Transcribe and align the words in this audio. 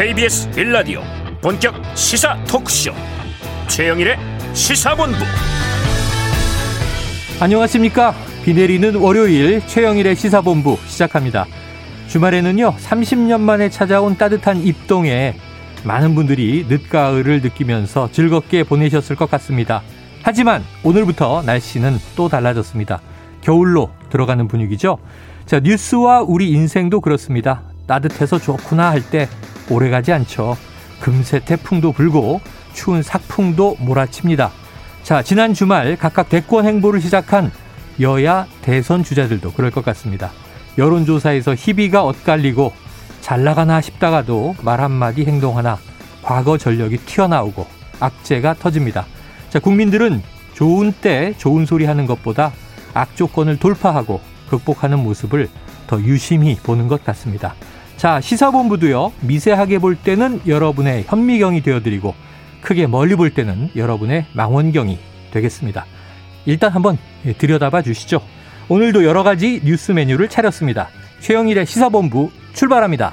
KBS 0.00 0.50
빌라디오 0.52 1.02
본격 1.42 1.74
시사 1.94 2.42
토크쇼. 2.44 2.90
최영일의 3.68 4.16
시사본부. 4.54 5.18
안녕하십니까? 7.38 8.14
비 8.42 8.54
내리는 8.54 8.94
월요일 8.94 9.60
최영일의 9.66 10.16
시사본부 10.16 10.78
시작합니다. 10.86 11.44
주말에는요 12.08 12.76
30년 12.76 13.40
만에 13.40 13.68
찾아온 13.68 14.16
따뜻한 14.16 14.62
입동에 14.62 15.34
많은 15.84 16.14
분들이 16.14 16.64
늦가을을 16.66 17.42
느끼면서 17.42 18.10
즐겁게 18.10 18.62
보내셨을 18.62 19.16
것 19.16 19.30
같습니다. 19.30 19.82
하지만 20.22 20.64
오늘부터 20.82 21.42
날씨는 21.42 21.98
또 22.16 22.30
달라졌습니다. 22.30 23.02
겨울로 23.42 23.90
들어가는 24.08 24.48
분위기죠? 24.48 24.96
자 25.44 25.60
뉴스와 25.60 26.22
우리 26.22 26.52
인생도 26.52 27.02
그렇습니다. 27.02 27.64
따뜻해서 27.86 28.38
좋구나 28.38 28.88
할 28.88 29.02
때 29.02 29.28
오래가지 29.70 30.12
않죠. 30.12 30.56
금세 31.00 31.40
태풍도 31.40 31.92
불고 31.92 32.40
추운 32.74 33.02
삭풍도 33.02 33.76
몰아칩니다. 33.80 34.50
자, 35.02 35.22
지난 35.22 35.54
주말 35.54 35.96
각각 35.96 36.28
대권 36.28 36.66
행보를 36.66 37.00
시작한 37.00 37.50
여야 38.00 38.46
대선 38.62 39.02
주자들도 39.02 39.52
그럴 39.52 39.70
것 39.70 39.84
같습니다. 39.84 40.30
여론조사에서 40.78 41.54
희비가 41.54 42.04
엇갈리고 42.04 42.72
잘 43.20 43.44
나가나 43.44 43.80
싶다가도 43.80 44.56
말 44.62 44.80
한마디 44.80 45.24
행동 45.24 45.58
하나 45.58 45.78
과거 46.22 46.58
전력이 46.58 46.98
튀어나오고 46.98 47.66
악재가 47.98 48.54
터집니다. 48.54 49.06
자, 49.50 49.58
국민들은 49.58 50.22
좋은 50.54 50.92
때 50.92 51.34
좋은 51.38 51.66
소리 51.66 51.84
하는 51.86 52.06
것보다 52.06 52.52
악조건을 52.94 53.58
돌파하고 53.58 54.20
극복하는 54.48 54.98
모습을 55.00 55.48
더 55.86 56.00
유심히 56.00 56.56
보는 56.56 56.88
것 56.88 57.04
같습니다. 57.04 57.54
자, 58.00 58.18
시사본부도요, 58.18 59.12
미세하게 59.20 59.78
볼 59.78 59.94
때는 59.94 60.40
여러분의 60.46 61.04
현미경이 61.06 61.62
되어드리고, 61.62 62.14
크게 62.62 62.86
멀리 62.86 63.14
볼 63.14 63.28
때는 63.28 63.68
여러분의 63.76 64.24
망원경이 64.32 64.98
되겠습니다. 65.32 65.84
일단 66.46 66.70
한번 66.72 66.96
들여다봐 67.36 67.82
주시죠. 67.82 68.22
오늘도 68.70 69.04
여러 69.04 69.22
가지 69.22 69.60
뉴스 69.62 69.92
메뉴를 69.92 70.30
차렸습니다. 70.30 70.88
최영일의 71.20 71.66
시사본부 71.66 72.30
출발합니다. 72.54 73.12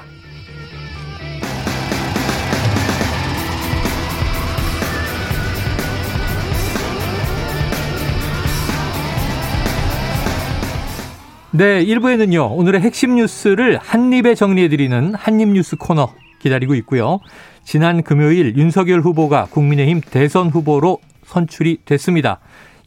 네, 11.58 11.84
1부에는요, 11.84 12.56
오늘의 12.56 12.82
핵심 12.82 13.16
뉴스를 13.16 13.78
한입에 13.78 14.36
정리해드리는 14.36 15.14
한입 15.16 15.48
뉴스 15.48 15.74
코너 15.74 16.14
기다리고 16.38 16.76
있고요. 16.76 17.18
지난 17.64 18.04
금요일 18.04 18.56
윤석열 18.56 19.00
후보가 19.00 19.46
국민의힘 19.46 20.02
대선 20.08 20.50
후보로 20.50 20.98
선출이 21.24 21.78
됐습니다. 21.84 22.38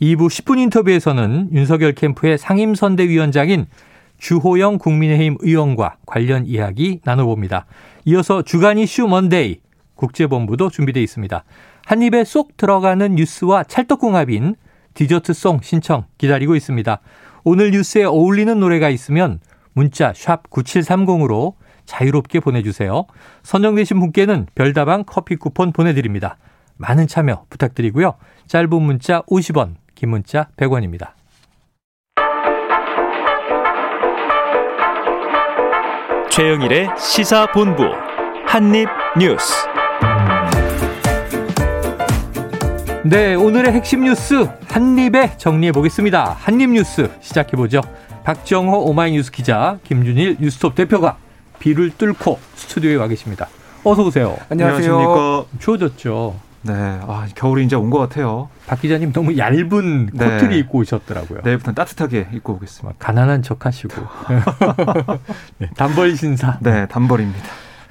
2부 0.02 0.28
10분 0.28 0.58
인터뷰에서는 0.58 1.50
윤석열 1.52 1.92
캠프의 1.92 2.38
상임선대위원장인 2.38 3.66
주호영 4.18 4.78
국민의힘 4.78 5.36
의원과 5.42 5.98
관련 6.06 6.46
이야기 6.46 7.02
나눠봅니다. 7.04 7.66
이어서 8.06 8.42
주간 8.42 8.78
이슈 8.78 9.06
먼데이 9.06 9.60
국제본부도 9.96 10.70
준비되어 10.70 11.04
있습니다. 11.04 11.44
한 11.84 12.02
입에 12.02 12.24
쏙 12.24 12.56
들어가는 12.56 13.16
뉴스와 13.16 13.66
찰떡궁합인 13.66 14.56
디저트송 14.94 15.60
신청 15.62 16.06
기다리고 16.18 16.56
있습니다. 16.56 17.02
오늘 17.44 17.72
뉴스에 17.72 18.04
어울리는 18.04 18.60
노래가 18.60 18.90
있으면 18.90 19.40
문자 19.74 20.14
샵 20.14 20.50
9730으로 20.50 21.56
자유롭게 21.86 22.40
보내주세요. 22.40 23.06
선정되신 23.44 24.00
분께는 24.00 24.48
별다방 24.56 25.04
커피 25.06 25.36
쿠폰 25.36 25.72
보내드립니다. 25.72 26.38
많은 26.78 27.08
참여 27.08 27.46
부탁드리고요. 27.50 28.16
짧은 28.48 28.82
문자 28.82 29.22
50원, 29.24 29.76
긴 29.96 30.10
문자 30.10 30.48
100원입니다. 30.58 31.12
최영일의 36.30 36.90
시사본부 36.98 37.84
한입뉴스 38.48 39.71
네, 43.04 43.34
오늘의 43.36 43.74
핵심 43.74 44.04
뉴스 44.04 44.48
한입에 44.68 45.36
정리해 45.38 45.72
보겠습니다. 45.72 46.36
한입 46.40 46.70
뉴스 46.72 47.10
시작해 47.20 47.58
보죠. 47.58 47.82
박정호 48.24 48.86
오마이뉴스 48.90 49.32
기자, 49.32 49.80
김준일 49.84 50.38
뉴스톱 50.40 50.76
대표가 50.76 51.18
비를 51.60 51.90
뚫고 51.98 52.40
스튜디오에 52.56 52.96
와 52.96 53.08
계십니다. 53.08 53.48
어서 53.84 54.04
오세요. 54.04 54.38
안녕하세요. 54.50 55.48
추워졌죠. 55.60 56.36
네, 56.64 56.74
아, 56.76 57.26
겨울이 57.34 57.66
이제 57.66 57.76
온 57.76 57.90
것 57.90 57.98
같아요. 57.98 58.50
박 58.68 58.80
기자님 58.80 59.12
너무 59.14 59.36
얇은 59.36 60.12
네. 60.14 60.26
코트를 60.34 60.54
입고 60.58 60.80
오셨더라고요. 60.80 61.40
내일부터 61.44 61.72
따뜻하게 61.74 62.28
입고 62.34 62.54
오겠습니다. 62.54 62.98
가난한 63.00 63.42
척 63.42 63.66
하시고. 63.66 63.96
네, 65.58 65.70
단벌 65.76 66.16
신사. 66.16 66.60
네, 66.62 66.86
단벌입니다. 66.86 67.40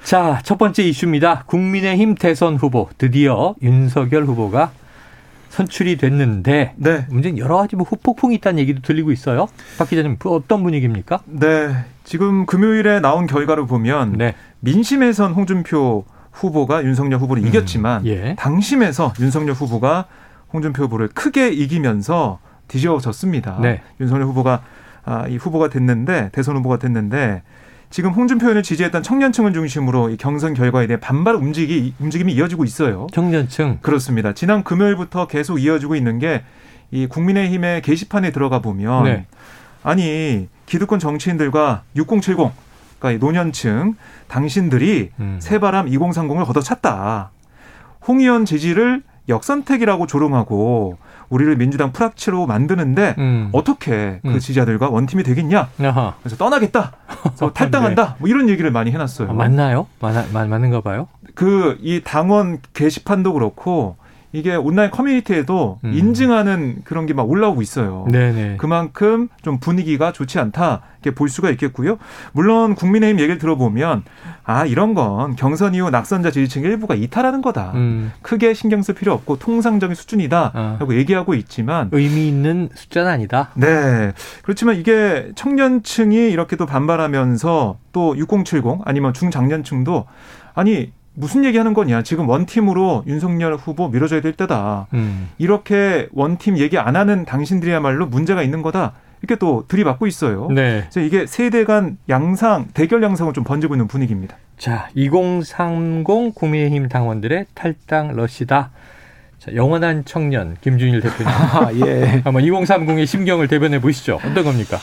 자, 0.05 0.39
첫 0.43 0.57
번째 0.57 0.83
이슈입니다. 0.83 1.43
국민의힘 1.47 2.15
대선 2.15 2.55
후보 2.55 2.87
드디어 2.97 3.55
윤석열 3.61 4.23
후보가 4.23 4.71
선출이 5.51 5.97
됐는데 5.97 6.73
네. 6.77 7.05
문제는 7.09 7.37
여러 7.37 7.57
가지 7.57 7.75
뭐 7.75 7.85
후폭풍이 7.85 8.35
있다는 8.35 8.59
얘기도 8.59 8.81
들리고 8.81 9.11
있어요. 9.11 9.47
박 9.77 9.89
기자님 9.89 10.17
어떤 10.25 10.63
분위기입니까? 10.63 11.19
네. 11.25 11.75
지금 12.05 12.45
금요일에 12.45 13.01
나온 13.01 13.27
결과를 13.27 13.67
보면 13.67 14.13
네. 14.17 14.33
민심에선 14.61 15.33
홍준표 15.33 16.05
후보가 16.31 16.85
윤석열 16.85 17.19
후보를 17.19 17.43
음, 17.43 17.47
이겼지만 17.49 18.05
예. 18.05 18.35
당심에서 18.39 19.13
윤석열 19.19 19.53
후보가 19.53 20.05
홍준표 20.53 20.83
후보를 20.83 21.09
크게 21.09 21.49
이기면서 21.49 22.39
뒤집어졌습니다. 22.69 23.59
네. 23.61 23.81
윤석열 23.99 24.27
후보가 24.27 24.63
아, 25.03 25.27
이 25.27 25.35
후보가 25.35 25.67
됐는데 25.69 26.29
대선 26.31 26.55
후보가 26.55 26.77
됐는데 26.77 27.43
지금 27.91 28.11
홍준표 28.11 28.45
의원을 28.45 28.63
지지했던 28.63 29.03
청년층을 29.03 29.53
중심으로 29.53 30.09
이 30.09 30.17
경선 30.17 30.53
결과에 30.55 30.87
대해 30.87 30.99
반발 30.99 31.35
움직이, 31.35 31.93
움직임이 31.99 32.33
이어지고 32.33 32.63
있어요. 32.63 33.07
청년층. 33.13 33.79
그렇습니다. 33.81 34.33
지난 34.33 34.63
금요일부터 34.63 35.27
계속 35.27 35.59
이어지고 35.59 35.95
있는 35.95 36.17
게 36.17 36.41
이 36.91 37.07
국민의힘의 37.07 37.81
게시판에 37.81 38.31
들어가 38.31 38.59
보면 38.59 39.05
네. 39.05 39.25
아니 39.81 40.47
기득권 40.65 40.99
정치인들과 40.99 41.83
6070 41.95 42.51
그러니까 42.99 43.25
노년층 43.25 43.95
당신들이 44.27 45.11
음. 45.19 45.37
새바람 45.41 45.87
2030을 45.87 46.45
걷어찼다. 46.45 47.31
홍 48.07 48.19
의원 48.19 48.45
지지를 48.45 49.03
역선택이라고 49.29 50.05
조롱하고 50.07 50.97
우리를 51.31 51.55
민주당 51.55 51.91
프락치로 51.93 52.45
만드는데 52.45 53.15
음. 53.17 53.49
어떻게 53.53 54.19
그 54.21 54.29
음. 54.29 54.33
지지자들과 54.39 54.89
원팀이 54.89 55.23
되겠냐? 55.23 55.69
아하. 55.81 56.13
그래서 56.21 56.35
떠나겠다. 56.35 56.91
그래서 57.23 57.51
탈당한다. 57.55 58.05
네. 58.05 58.15
뭐 58.19 58.29
이런 58.29 58.49
얘기를 58.49 58.69
많이 58.69 58.91
해놨어요. 58.91 59.29
아, 59.29 59.33
맞나요? 59.33 59.87
맞, 59.99 60.29
맞는가 60.31 60.81
봐요. 60.81 61.07
그 61.33 61.77
이 61.81 62.01
당원 62.03 62.59
게시판도 62.73 63.33
그렇고 63.33 63.95
이게 64.33 64.55
온라인 64.55 64.91
커뮤니티에도 64.91 65.79
음. 65.83 65.93
인증하는 65.93 66.81
그런 66.83 67.05
게 67.05 67.13
막 67.13 67.29
올라오고 67.29 67.61
있어요. 67.61 68.05
네네. 68.11 68.57
그만큼 68.57 69.27
좀 69.41 69.59
분위기가 69.59 70.11
좋지 70.13 70.39
않다 70.39 70.81
이렇게 71.01 71.15
볼 71.15 71.27
수가 71.29 71.49
있겠고요. 71.51 71.97
물론 72.33 72.75
국민의힘 72.75 73.19
얘기를 73.19 73.37
들어보면 73.37 74.03
아 74.51 74.65
이런 74.65 74.93
건 74.93 75.37
경선 75.37 75.75
이후 75.75 75.89
낙선자 75.89 76.29
지지층 76.29 76.63
일부가 76.63 76.93
이탈하는 76.93 77.41
거다. 77.41 77.71
음. 77.75 78.11
크게 78.21 78.53
신경 78.53 78.81
쓸 78.81 78.95
필요 78.95 79.13
없고 79.13 79.39
통상적인 79.39 79.95
수준이다라고 79.95 80.91
아. 80.91 80.95
얘기하고 80.95 81.35
있지만 81.35 81.87
의미 81.93 82.27
있는 82.27 82.67
숫자는 82.73 83.09
아니다. 83.09 83.51
네. 83.55 84.11
그렇지만 84.43 84.75
이게 84.75 85.31
청년층이 85.35 86.29
이렇게 86.31 86.57
또 86.57 86.65
반발하면서 86.65 87.77
또 87.93 88.15
6070 88.17 88.81
아니면 88.83 89.13
중장년층도 89.13 90.05
아니 90.53 90.91
무슨 91.13 91.45
얘기하는 91.45 91.73
거냐? 91.73 92.03
지금 92.03 92.27
원팀으로 92.27 93.03
윤석열 93.07 93.55
후보 93.55 93.87
밀어줘야 93.87 94.19
될 94.19 94.33
때다. 94.33 94.87
음. 94.93 95.29
이렇게 95.37 96.09
원팀 96.11 96.57
얘기 96.57 96.77
안 96.77 96.95
하는 96.97 97.25
당신들이야말로 97.25 98.07
문제가 98.07 98.43
있는 98.43 98.61
거다. 98.61 98.93
이렇게 99.21 99.35
또 99.35 99.65
들이받고 99.67 100.07
있어요. 100.07 100.49
네. 100.49 100.81
그래서 100.81 100.99
이게 101.01 101.25
세대 101.25 101.63
간 101.63 101.97
양상, 102.09 102.67
대결 102.73 103.03
양상을 103.03 103.31
좀 103.33 103.43
번지고 103.43 103.75
있는 103.75 103.87
분위기입니다. 103.87 104.37
자, 104.57 104.89
2030 104.95 106.35
국민의힘 106.35 106.89
당원들의 106.89 107.45
탈당 107.53 108.15
러시다. 108.15 108.71
자, 109.39 109.55
영원한 109.55 110.05
청년 110.05 110.55
김준일 110.61 111.01
대표님. 111.01 111.27
아, 111.33 111.71
예. 111.85 112.21
한번 112.23 112.43
2030의 112.43 113.05
심경을 113.05 113.47
대변해 113.47 113.79
보시죠. 113.79 114.19
어떤 114.23 114.43
겁니까? 114.43 114.77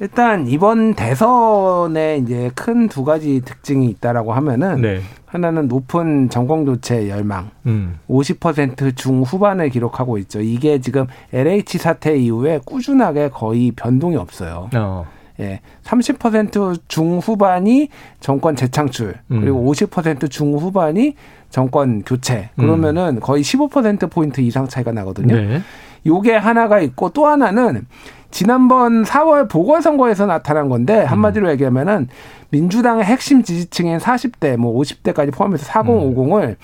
일단 0.00 0.46
이번 0.48 0.94
대선에 0.94 2.18
이제 2.18 2.50
큰 2.54 2.88
두 2.88 3.04
가지 3.04 3.42
특징이 3.44 3.86
있다라고 3.90 4.32
하면은 4.32 4.80
네. 4.80 5.00
하나는 5.26 5.68
높은 5.68 6.28
전공 6.30 6.64
교체 6.64 7.08
열망, 7.08 7.50
음. 7.66 7.98
50% 8.08 8.96
중후반을 8.96 9.68
기록하고 9.68 10.18
있죠. 10.18 10.40
이게 10.40 10.80
지금 10.80 11.06
LH 11.32 11.78
사태 11.78 12.16
이후에 12.16 12.60
꾸준하게 12.64 13.28
거의 13.28 13.70
변동이 13.70 14.16
없어요. 14.16 14.70
어. 14.74 15.06
예, 15.38 15.60
30% 15.84 16.80
중후반이 16.88 17.88
정권 18.18 18.56
재창출 18.56 19.14
그리고 19.28 19.60
음. 19.60 19.66
50% 19.66 20.30
중후반이 20.30 21.14
정권 21.48 22.02
교체 22.02 22.50
그러면은 22.56 23.16
음. 23.16 23.20
거의 23.20 23.42
15% 23.42 24.10
포인트 24.10 24.40
이상 24.40 24.68
차이가 24.68 24.92
나거든요. 24.92 25.34
네. 25.34 25.62
요게 26.06 26.34
하나가 26.36 26.80
있고 26.80 27.10
또 27.10 27.26
하나는 27.26 27.86
지난번 28.30 29.02
4월 29.04 29.48
보궐선거에서 29.48 30.26
나타난 30.26 30.68
건데 30.68 31.02
한마디로 31.02 31.48
음. 31.48 31.52
얘기하면은 31.52 32.08
민주당의 32.50 33.04
핵심 33.04 33.42
지지층인 33.42 33.98
40대 33.98 34.56
뭐 34.56 34.80
50대까지 34.80 35.32
포함해서 35.32 35.66
4050을 35.66 36.48
음. 36.48 36.56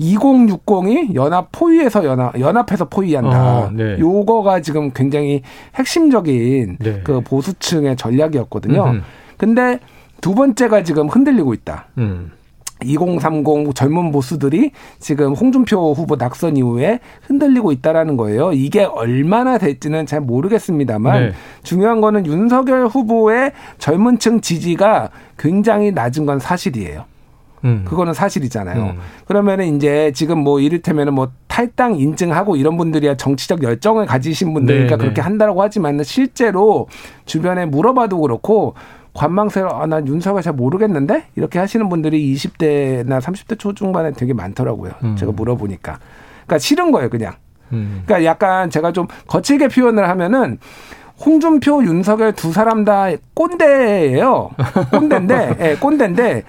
2060이 0.00 1.14
연합 1.14 1.48
포위에서 1.52 2.04
연합 2.04 2.38
연합해서 2.38 2.86
포위한다. 2.86 3.58
어, 3.58 3.70
네. 3.72 3.98
요거가 3.98 4.60
지금 4.60 4.90
굉장히 4.90 5.42
핵심적인 5.76 6.78
네. 6.80 7.00
그 7.04 7.20
보수층의 7.20 7.96
전략이었거든요. 7.96 8.84
음흠. 8.84 9.02
근데 9.36 9.78
두 10.20 10.34
번째가 10.34 10.82
지금 10.82 11.08
흔들리고 11.08 11.54
있다. 11.54 11.86
음. 11.98 12.32
2030 12.84 13.74
젊은 13.74 14.12
보수들이 14.12 14.72
지금 14.98 15.32
홍준표 15.34 15.92
후보 15.92 16.16
낙선 16.16 16.56
이후에 16.56 17.00
흔들리고 17.22 17.72
있다라는 17.72 18.16
거예요. 18.16 18.52
이게 18.52 18.84
얼마나 18.84 19.58
될지는 19.58 20.06
잘 20.06 20.20
모르겠습니다만 20.20 21.28
네. 21.28 21.32
중요한 21.62 22.00
거는 22.00 22.26
윤석열 22.26 22.86
후보의 22.86 23.52
젊은층 23.78 24.40
지지가 24.40 25.10
굉장히 25.38 25.92
낮은 25.92 26.26
건 26.26 26.38
사실이에요. 26.38 27.04
음. 27.64 27.84
그거는 27.84 28.12
사실이잖아요. 28.12 28.82
음. 28.82 28.98
그러면은 29.26 29.76
이제 29.76 30.12
지금 30.14 30.38
뭐 30.38 30.60
이를테면은 30.60 31.14
뭐 31.14 31.30
탈당 31.46 31.96
인증하고 31.96 32.56
이런 32.56 32.76
분들이야 32.76 33.16
정치적 33.16 33.62
열정을 33.62 34.06
가지신 34.06 34.52
분들이니까 34.54 34.90
네, 34.90 34.96
네. 34.96 35.02
그렇게 35.02 35.20
한다라고 35.20 35.62
하지만 35.62 36.02
실제로 36.02 36.88
주변에 37.24 37.66
물어봐도 37.66 38.18
그렇고 38.20 38.74
관망세로 39.14 39.74
아, 39.74 39.86
난 39.86 40.06
윤석열 40.08 40.42
잘 40.42 40.52
모르겠는데 40.54 41.24
이렇게 41.36 41.58
하시는 41.58 41.88
분들이 41.88 42.34
20대나 42.34 43.20
30대 43.20 43.58
초중반에 43.58 44.12
되게 44.12 44.32
많더라고요. 44.32 44.92
음. 45.04 45.16
제가 45.16 45.32
물어보니까. 45.32 45.98
그러니까 46.46 46.58
싫은 46.58 46.92
거예요, 46.92 47.10
그냥. 47.10 47.34
음. 47.72 48.02
그러니까 48.04 48.24
약간 48.28 48.70
제가 48.70 48.92
좀 48.92 49.06
거칠게 49.26 49.68
표현을 49.68 50.08
하면은 50.08 50.58
홍준표, 51.24 51.84
윤석열 51.84 52.32
두 52.32 52.52
사람 52.52 52.84
다 52.84 53.08
꼰대예요. 53.34 54.50
꼰대인데, 54.90 55.56
예, 55.60 55.76
꼰대인데 55.76 56.42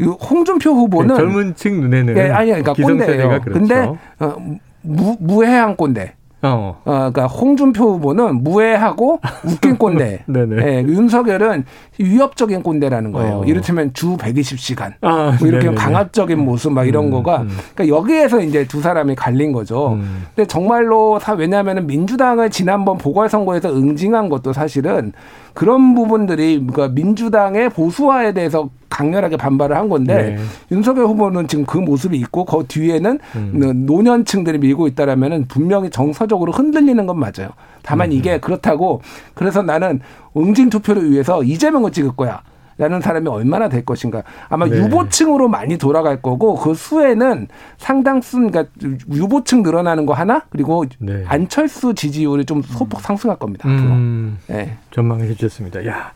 홍준표 0.00 0.70
후보는 0.70 1.14
네, 1.14 1.20
젊은 1.20 1.54
층 1.54 1.80
눈에는 1.80 2.16
예, 2.16 2.30
아니 2.30 2.48
그러니까 2.48 2.72
꼰대예요. 2.72 3.40
그렇죠. 3.40 3.52
근데 3.52 3.88
어, 4.18 4.34
무, 4.82 5.16
무해한 5.20 5.76
꼰대. 5.76 6.14
어. 6.42 6.80
어, 6.84 6.90
그러니까 6.92 7.26
홍준표 7.26 7.94
후보는 7.94 8.42
무해하고 8.42 9.20
웃긴 9.44 9.76
꼰대. 9.76 10.24
네네. 10.26 10.56
예, 10.66 10.82
윤석열은 10.82 11.64
위협적인 11.98 12.62
꼰대라는 12.62 13.12
거예요. 13.12 13.40
어. 13.40 13.44
이를테면 13.44 13.92
주 13.92 14.16
120시간. 14.16 14.94
아, 15.02 15.36
뭐 15.38 15.48
이렇게 15.48 15.66
네네네. 15.66 15.74
강압적인 15.74 16.38
모습 16.38 16.72
막 16.72 16.86
이런 16.88 17.06
음, 17.06 17.10
거가. 17.10 17.42
음. 17.42 17.50
그러니까 17.74 17.96
여기에서 17.96 18.40
이제 18.40 18.66
두 18.66 18.80
사람이 18.80 19.14
갈린 19.16 19.52
거죠. 19.52 19.94
음. 19.94 20.26
근데 20.34 20.46
정말로 20.46 21.18
사, 21.18 21.34
왜냐하면 21.34 21.86
민주당을 21.86 22.50
지난번 22.50 22.96
보궐선거에서 22.98 23.74
응징한 23.74 24.28
것도 24.28 24.52
사실은 24.52 25.12
그런 25.54 25.94
부분들이 25.94 26.58
그러니까 26.58 26.88
민주당의 26.88 27.70
보수화에 27.70 28.32
대해서 28.32 28.70
강렬하게 28.88 29.36
반발을 29.36 29.76
한 29.76 29.88
건데 29.88 30.36
네. 30.36 30.42
윤석열 30.72 31.06
후보는 31.06 31.48
지금 31.48 31.64
그 31.64 31.78
모습이 31.78 32.18
있고 32.18 32.44
그 32.44 32.64
뒤에는 32.66 33.18
음. 33.36 33.86
노년층들이 33.86 34.58
밀고 34.58 34.88
있다라면은 34.88 35.46
분명히 35.48 35.90
정서적으로 35.90 36.52
흔들리는 36.52 37.06
건 37.06 37.18
맞아요. 37.18 37.50
다만 37.82 38.10
음. 38.10 38.12
이게 38.12 38.38
그렇다고 38.38 39.00
그래서 39.34 39.62
나는 39.62 40.00
응징 40.36 40.70
투표를 40.70 41.10
위해서 41.10 41.42
이재명을 41.42 41.92
찍을 41.92 42.16
거야. 42.16 42.42
라는 42.80 43.00
사람이 43.02 43.28
얼마나 43.28 43.68
될 43.68 43.84
것인가. 43.84 44.22
아마 44.48 44.66
네. 44.66 44.78
유보층으로 44.78 45.48
많이 45.48 45.76
돌아갈 45.76 46.22
거고 46.22 46.54
그 46.56 46.72
수에는 46.72 47.46
상당수 47.76 48.38
그러니까 48.38 48.64
유보층 49.12 49.62
늘어나는 49.62 50.06
거 50.06 50.14
하나 50.14 50.42
그리고 50.48 50.84
네. 50.98 51.22
안철수 51.26 51.94
지지율이 51.94 52.46
좀 52.46 52.62
소폭 52.62 53.02
상승할 53.02 53.36
겁니다. 53.38 53.68
앞으로. 53.68 53.90
음, 53.90 54.38
네. 54.46 54.78
전망을 54.92 55.26
해주셨습니다. 55.28 55.86
야 55.86 56.12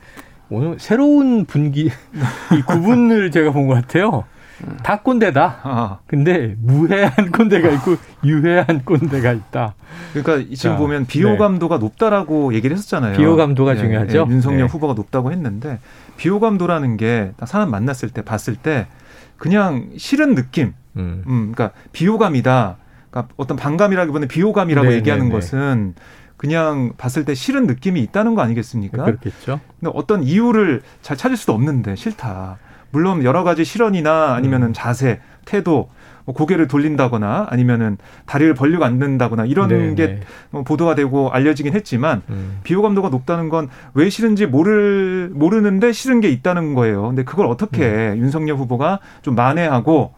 오늘 0.48 0.78
새로운 0.78 1.44
분기 1.44 1.90
이 2.56 2.62
구분을 2.66 3.30
제가 3.30 3.52
본 3.52 3.68
것 3.68 3.74
같아요. 3.74 4.24
다 4.82 5.00
꼰대다. 5.00 5.60
아. 5.62 5.98
근데 6.06 6.54
무해한 6.58 7.32
꼰대가 7.32 7.70
있고 7.70 7.96
유해한 8.24 8.84
꼰대가 8.84 9.32
있다. 9.32 9.74
그러니까 10.12 10.48
지금 10.54 10.56
자, 10.56 10.76
보면 10.76 11.06
비호감도가 11.06 11.78
네. 11.78 11.84
높다라고 11.84 12.54
얘기를 12.54 12.76
했었잖아요. 12.76 13.16
비호감도가 13.16 13.74
네, 13.74 13.80
중요하죠. 13.80 14.26
네, 14.26 14.34
윤석열 14.34 14.60
네. 14.60 14.66
후보가 14.66 14.94
높다고 14.94 15.32
했는데 15.32 15.78
비호감도라는 16.16 16.96
게 16.96 17.32
사람 17.44 17.70
만났을 17.70 18.10
때 18.10 18.22
봤을 18.22 18.56
때 18.56 18.86
그냥 19.36 19.90
싫은 19.96 20.34
느낌. 20.34 20.74
음, 20.96 21.24
음 21.26 21.52
그러니까 21.54 21.76
비호감이다. 21.92 22.76
그러니까 23.10 23.34
어떤 23.36 23.56
반감이라기보다는 23.56 24.28
비호감이라고 24.28 24.88
네, 24.88 24.94
얘기하는 24.96 25.26
네, 25.26 25.32
것은 25.32 25.94
그냥 26.36 26.92
봤을 26.96 27.24
때 27.24 27.34
싫은 27.34 27.66
느낌이 27.66 28.00
있다는 28.02 28.34
거 28.34 28.42
아니겠습니까? 28.42 29.04
그렇겠죠. 29.04 29.60
근데 29.80 29.92
어떤 29.94 30.22
이유를 30.22 30.82
잘 31.00 31.16
찾을 31.16 31.36
수도 31.36 31.52
없는데 31.54 31.96
싫다. 31.96 32.58
물론 32.94 33.24
여러 33.24 33.42
가지 33.42 33.64
실언이나 33.64 34.34
아니면은 34.34 34.68
음. 34.68 34.72
자세, 34.72 35.18
태도, 35.44 35.88
뭐 36.24 36.32
고개를 36.34 36.68
돌린다거나 36.68 37.48
아니면은 37.50 37.98
다리를 38.24 38.54
벌리고 38.54 38.84
앉는다거나 38.84 39.46
이런 39.46 39.68
네네. 39.68 39.94
게 39.96 40.06
네. 40.06 40.20
뭐 40.50 40.62
보도가 40.62 40.94
되고 40.94 41.28
알려지긴 41.30 41.74
했지만 41.74 42.22
음. 42.30 42.60
비호감도가 42.62 43.08
높다는 43.10 43.48
건 43.48 43.68
왜 43.94 44.08
싫은지 44.08 44.46
모를 44.46 45.28
모르는데 45.34 45.92
싫은 45.92 46.20
게 46.20 46.28
있다는 46.30 46.74
거예요. 46.74 47.08
근데 47.08 47.24
그걸 47.24 47.46
어떻게 47.46 47.84
음. 48.12 48.18
윤석열 48.18 48.56
후보가 48.56 49.00
좀 49.22 49.34
만회하고 49.34 50.14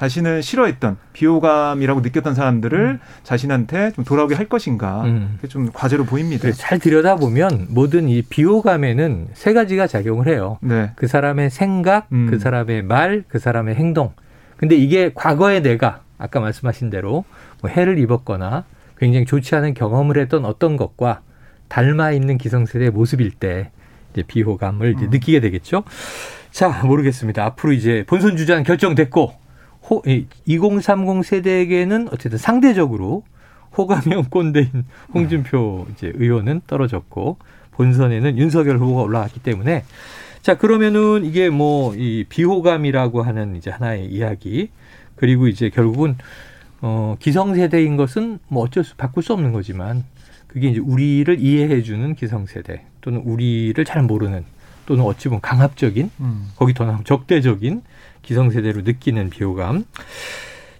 자신을 0.00 0.42
싫어했던 0.42 0.96
비호감이라고 1.12 2.00
느꼈던 2.00 2.34
사람들을 2.34 2.78
음. 2.78 2.98
자신한테 3.22 3.92
좀 3.92 4.02
돌아오게 4.02 4.34
할 4.34 4.46
것인가 4.48 5.02
음. 5.02 5.38
좀 5.48 5.70
과제로 5.74 6.06
보입니다. 6.06 6.50
잘 6.52 6.78
들여다 6.78 7.16
보면 7.16 7.66
모든 7.68 8.08
이 8.08 8.22
비호감에는 8.22 9.28
세 9.34 9.52
가지가 9.52 9.86
작용을 9.86 10.26
해요. 10.28 10.56
네. 10.62 10.92
그 10.96 11.06
사람의 11.06 11.50
생각, 11.50 12.08
음. 12.12 12.28
그 12.30 12.38
사람의 12.38 12.82
말, 12.82 13.24
그 13.28 13.38
사람의 13.38 13.74
행동. 13.74 14.14
근데 14.56 14.74
이게 14.74 15.10
과거에 15.14 15.60
내가 15.60 16.00
아까 16.16 16.40
말씀하신 16.40 16.88
대로 16.88 17.24
뭐 17.60 17.70
해를 17.70 17.98
입었거나 17.98 18.64
굉장히 18.96 19.26
좋지 19.26 19.54
않은 19.54 19.74
경험을 19.74 20.16
했던 20.16 20.46
어떤 20.46 20.78
것과 20.78 21.20
닮아 21.68 22.12
있는 22.12 22.38
기성세대의 22.38 22.90
모습일 22.90 23.32
때 23.32 23.70
이제 24.12 24.22
비호감을 24.26 24.94
이제 24.96 25.04
음. 25.04 25.10
느끼게 25.10 25.40
되겠죠. 25.40 25.84
자, 26.50 26.68
모르겠습니다. 26.84 27.44
앞으로 27.44 27.72
이제 27.72 28.04
본선 28.08 28.38
주장 28.38 28.62
결정됐고 28.62 29.39
호, 29.88 30.02
2030 30.46 31.24
세대에게는 31.24 32.08
어쨌든 32.12 32.38
상대적으로 32.38 33.24
호감형 33.76 34.26
꼰대인 34.30 34.84
홍준표 35.14 35.86
이제 35.92 36.12
의원은 36.14 36.62
떨어졌고 36.66 37.38
본선에는 37.72 38.36
윤석열 38.36 38.78
후보가 38.78 39.02
올라왔기 39.02 39.40
때문에 39.40 39.84
자 40.42 40.56
그러면은 40.56 41.24
이게 41.24 41.50
뭐 41.50 41.94
이 41.94 42.24
비호감이라고 42.28 43.22
하는 43.22 43.56
이제 43.56 43.70
하나의 43.70 44.06
이야기 44.06 44.70
그리고 45.16 45.48
이제 45.48 45.70
결국은 45.70 46.16
어 46.82 47.16
기성세대인 47.18 47.96
것은 47.96 48.38
뭐 48.48 48.64
어쩔 48.64 48.84
수 48.84 48.96
바꿀 48.96 49.22
수 49.22 49.32
없는 49.32 49.52
거지만 49.52 50.04
그게 50.46 50.68
이제 50.68 50.80
우리를 50.80 51.38
이해해주는 51.38 52.14
기성세대 52.14 52.84
또는 53.02 53.20
우리를 53.20 53.82
잘 53.84 54.02
모르는 54.02 54.44
또는 54.86 55.04
어찌 55.04 55.28
보면 55.28 55.40
강압적인 55.42 56.10
음. 56.20 56.48
거기 56.56 56.74
더 56.74 56.84
나면 56.84 57.04
적대적인 57.04 57.82
기성세대로 58.22 58.82
느끼는 58.82 59.30
비호감. 59.30 59.84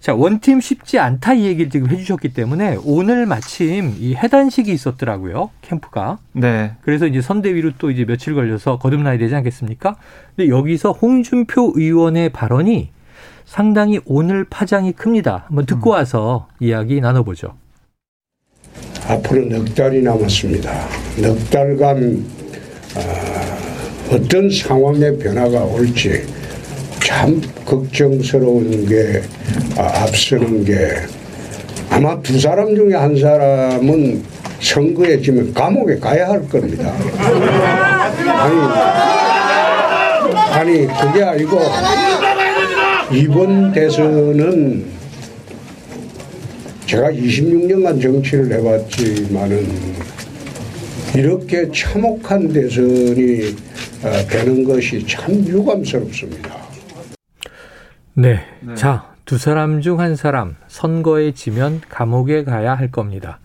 자, 0.00 0.14
원팀 0.14 0.62
쉽지 0.62 0.99
않다 0.99 1.35
이 1.35 1.44
얘기를 1.44 1.70
지금 1.70 1.90
해주셨기 1.90 2.32
때문에 2.32 2.78
오늘 2.85 3.26
마침 3.26 3.94
이 3.99 4.14
해단식이 4.14 4.73
있었더라고요. 4.73 5.50
캠프가. 5.61 6.18
네. 6.32 6.73
그래서 6.80 7.06
이제 7.06 7.20
선대위로 7.20 7.73
또 7.78 7.90
이제 7.90 8.06
며칠 8.06 8.35
걸려서 8.35 8.78
거듭나야 8.78 9.18
되지 9.18 9.35
않겠습니까? 9.35 9.97
근데 10.35 10.49
여기서 10.49 10.92
홍준표 10.92 11.75
의원의 11.76 12.30
발언이 12.30 12.90
상당히 13.44 14.00
오늘 14.06 14.44
파장이 14.44 14.92
큽니다. 14.92 15.44
한번 15.49 15.66
듣고 15.66 15.90
음. 15.90 15.97
와서 15.97 16.49
음. 16.50 16.64
이야기 16.64 17.00
나눠보죠. 17.02 17.54
앞으로 19.06 19.44
넉 19.47 19.75
달이 19.75 20.02
남았습니다. 20.02 20.73
넉 21.20 21.50
달간 21.50 22.25
어, 22.97 24.14
어떤 24.14 24.49
상황의 24.49 25.18
변화가 25.18 25.64
올지 25.64 26.39
참 27.11 27.43
걱정스러운 27.67 28.87
게 28.87 29.21
아, 29.76 30.05
앞서는 30.05 30.64
게 30.64 30.95
아마 31.90 32.23
두 32.23 32.38
사람 32.38 32.73
중에 32.76 32.95
한 32.95 33.19
사람은 33.19 34.23
선거에 34.61 35.21
지면 35.21 35.52
감옥에 35.52 35.99
가야 35.99 36.29
할 36.29 36.49
겁니다. 36.49 36.95
아니, 38.38 38.61
아니 40.52 40.87
그게 40.87 41.25
아니고 41.25 41.59
이번 43.12 43.73
대선은 43.73 44.87
제가 46.87 47.11
26년간 47.11 48.00
정치를 48.00 48.52
해봤지만은 48.52 49.67
이렇게 51.17 51.69
참혹한 51.75 52.52
대선이 52.52 53.57
어, 54.05 54.26
되는 54.29 54.62
것이 54.64 55.05
참 55.09 55.35
유감스럽습니다. 55.47 56.60
네. 58.14 58.45
네. 58.61 58.75
자, 58.75 59.11
두 59.25 59.38
사람 59.38 59.81
중 59.81 60.00
한 60.00 60.17
사람 60.17 60.57
선거에 60.67 61.33
지면 61.33 61.81
감옥에 61.88 62.45
가야 62.45 62.75
할 62.75 62.90
겁니다. 62.90 63.38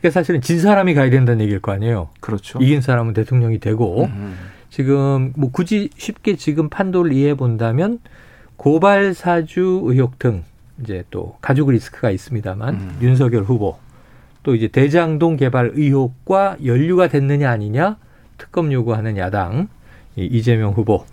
그러니까 0.00 0.18
사실은 0.20 0.40
진 0.40 0.60
사람이 0.60 0.94
가야 0.94 1.10
된다는 1.10 1.42
얘기일 1.42 1.60
거 1.60 1.72
아니에요. 1.72 2.08
그렇죠. 2.20 2.58
이긴 2.60 2.80
사람은 2.80 3.14
대통령이 3.14 3.58
되고 3.58 4.04
음. 4.04 4.36
지금 4.70 5.32
뭐 5.36 5.50
굳이 5.50 5.90
쉽게 5.96 6.36
지금 6.36 6.68
판도를 6.68 7.12
이해해 7.12 7.34
본다면 7.34 7.98
고발 8.56 9.14
사주 9.14 9.82
의혹 9.84 10.18
등 10.18 10.44
이제 10.82 11.04
또 11.10 11.36
가족 11.40 11.70
리스크가 11.70 12.10
있습니다만 12.10 12.74
음. 12.74 12.98
윤석열 13.00 13.42
후보 13.42 13.78
또 14.42 14.54
이제 14.54 14.68
대장동 14.68 15.36
개발 15.36 15.72
의혹과 15.74 16.58
연루가 16.64 17.08
됐느냐 17.08 17.50
아니냐 17.50 17.96
특검 18.36 18.72
요구하는 18.72 19.16
야당 19.16 19.68
이재명 20.16 20.72
후보 20.72 21.04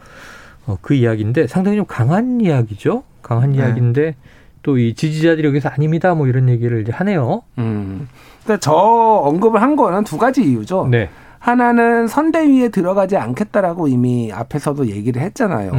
어, 0.68 0.78
그 0.82 0.94
이야기인데 0.94 1.48
상당히 1.48 1.78
좀 1.78 1.86
강한 1.88 2.42
이야기죠. 2.42 3.04
강한 3.22 3.52
네. 3.52 3.60
이야기인데 3.60 4.16
또 4.64 4.78
이 4.78 4.96
지지자들이 4.96 5.48
여기서 5.48 5.70
아닙니다 5.70 6.16
뭐 6.16 6.28
이런 6.28 6.50
얘기를 6.50 6.82
이제 6.82 6.92
하네요. 6.92 7.44
음. 7.60 8.08
그러니까 8.44 8.60
저 8.60 8.72
언급을 8.74 9.62
한 9.62 9.76
거는 9.76 10.04
두 10.06 10.18
가지 10.18 10.44
이유죠. 10.44 10.88
네. 10.90 11.10
하나는 11.46 12.08
선대위에 12.08 12.70
들어가지 12.70 13.18
않겠다라고 13.18 13.88
이미 13.88 14.32
앞에서도 14.34 14.88
얘기를 14.88 15.22
했잖아요. 15.22 15.72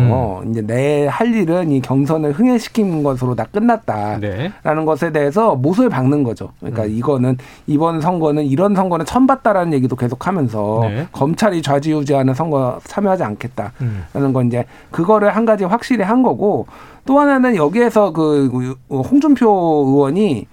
음. 0.44 0.50
이제 0.50 0.62
내 0.62 1.08
할 1.16 1.35
일은 1.35 1.73
이 1.73 1.80
경선을 1.80 2.32
흥행시킨 2.32 3.02
것으로 3.02 3.35
다 3.35 3.46
끝났다라는 3.50 4.20
네. 4.20 4.52
것에 4.85 5.11
대해서 5.11 5.56
못을 5.56 5.88
박는 5.88 6.23
거죠. 6.23 6.50
그러니까 6.61 6.85
음. 6.85 6.90
이거는 6.90 7.38
이번 7.66 8.00
선거는 8.00 8.44
이런 8.44 8.76
선거는 8.76 9.06
처음 9.06 9.26
봤다라는 9.26 9.73
얘기도 9.73 9.96
계속하면서 9.96 10.78
네. 10.82 11.06
검찰이 11.11 11.62
좌지우지하는 11.62 12.35
선거 12.35 12.78
참여하지 12.85 13.25
않겠다라는 13.25 13.73
음. 14.14 14.32
건 14.32 14.46
이제 14.46 14.66
그거를 14.92 15.35
한 15.35 15.44
가지 15.46 15.64
확실히 15.64 16.04
한 16.04 16.23
거고 16.23 16.66
또 17.06 17.18
하나는 17.18 17.56
여기에서 17.56 18.12
그 18.12 18.76
홍준표 18.88 19.49
의원이 19.88 20.46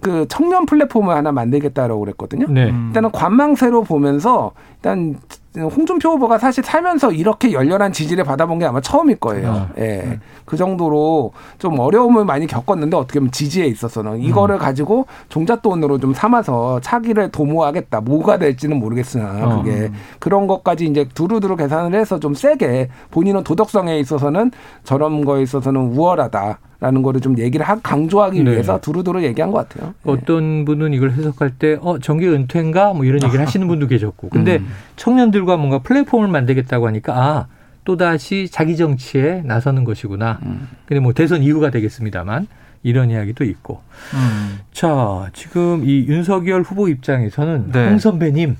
그 0.00 0.26
청년 0.28 0.66
플랫폼을 0.66 1.14
하나 1.14 1.32
만들겠다라고 1.32 2.00
그랬거든요. 2.00 2.46
네. 2.48 2.72
일단은 2.88 3.10
관망세로 3.10 3.82
보면서 3.82 4.52
일단 4.76 5.16
홍준표 5.56 6.10
후보가 6.10 6.38
사실 6.38 6.62
살면서 6.62 7.12
이렇게 7.12 7.52
열렬한 7.52 7.92
지지를 7.92 8.24
받아본 8.24 8.58
게 8.58 8.66
아마 8.66 8.80
처음일 8.80 9.16
거예요. 9.16 9.50
아, 9.50 9.68
예. 9.78 9.82
네. 9.82 10.20
그 10.44 10.56
정도로 10.56 11.32
좀 11.58 11.78
어려움을 11.78 12.24
많이 12.24 12.46
겪었는데 12.46 12.96
어떻게 12.96 13.18
보면 13.18 13.32
지지에 13.32 13.66
있어서는 13.66 14.20
이거를 14.20 14.56
음. 14.56 14.58
가지고 14.58 15.06
종잣돈으로 15.30 15.98
좀 15.98 16.12
삼아서 16.12 16.80
차기를 16.80 17.30
도모하겠다. 17.30 18.02
뭐가 18.02 18.38
될지는 18.38 18.78
모르겠으나 18.78 19.46
어. 19.46 19.62
그게 19.62 19.90
그런 20.18 20.46
것까지 20.46 20.86
이제 20.86 21.08
두루두루 21.14 21.56
계산을 21.56 21.98
해서 21.98 22.20
좀 22.20 22.34
세게 22.34 22.90
본인은 23.10 23.44
도덕성에 23.44 23.98
있어서는 23.98 24.50
저런 24.84 25.24
거에 25.24 25.42
있어서는 25.42 25.80
우월하다. 25.80 26.58
라는 26.80 27.02
거를 27.02 27.20
좀 27.20 27.36
얘기를 27.38 27.66
하, 27.66 27.74
강조하기 27.80 28.44
네. 28.44 28.52
위해서 28.52 28.78
두루두루 28.80 29.24
얘기한 29.24 29.50
것 29.50 29.68
같아요. 29.68 29.94
네. 30.04 30.12
어떤 30.12 30.64
분은 30.64 30.92
이걸 30.92 31.10
해석할 31.10 31.50
때, 31.58 31.76
어, 31.80 31.98
정계 31.98 32.28
은퇴인가? 32.28 32.92
뭐 32.92 33.04
이런 33.04 33.20
얘기를 33.20 33.40
하시는 33.44 33.66
분도 33.66 33.88
계셨고. 33.88 34.28
근데 34.28 34.58
음. 34.58 34.68
청년들 34.94 35.37
과 35.44 35.56
뭔가 35.56 35.78
플랫폼을 35.78 36.28
만들겠다고 36.28 36.86
하니까, 36.86 37.12
아, 37.16 37.46
또다시 37.84 38.48
자기 38.50 38.76
정치에 38.76 39.42
나서는 39.44 39.84
것이구나. 39.84 40.38
음. 40.44 40.68
근데 40.86 41.00
뭐 41.00 41.12
대선 41.12 41.42
이후가 41.42 41.70
되겠습니다만, 41.70 42.46
이런 42.82 43.10
이야기도 43.10 43.44
있고. 43.44 43.80
음. 44.14 44.58
자, 44.72 45.28
지금 45.32 45.82
이 45.84 46.06
윤석열 46.06 46.62
후보 46.62 46.88
입장에서는 46.88 47.72
네. 47.72 47.88
홍 47.88 47.98
선배님, 47.98 48.56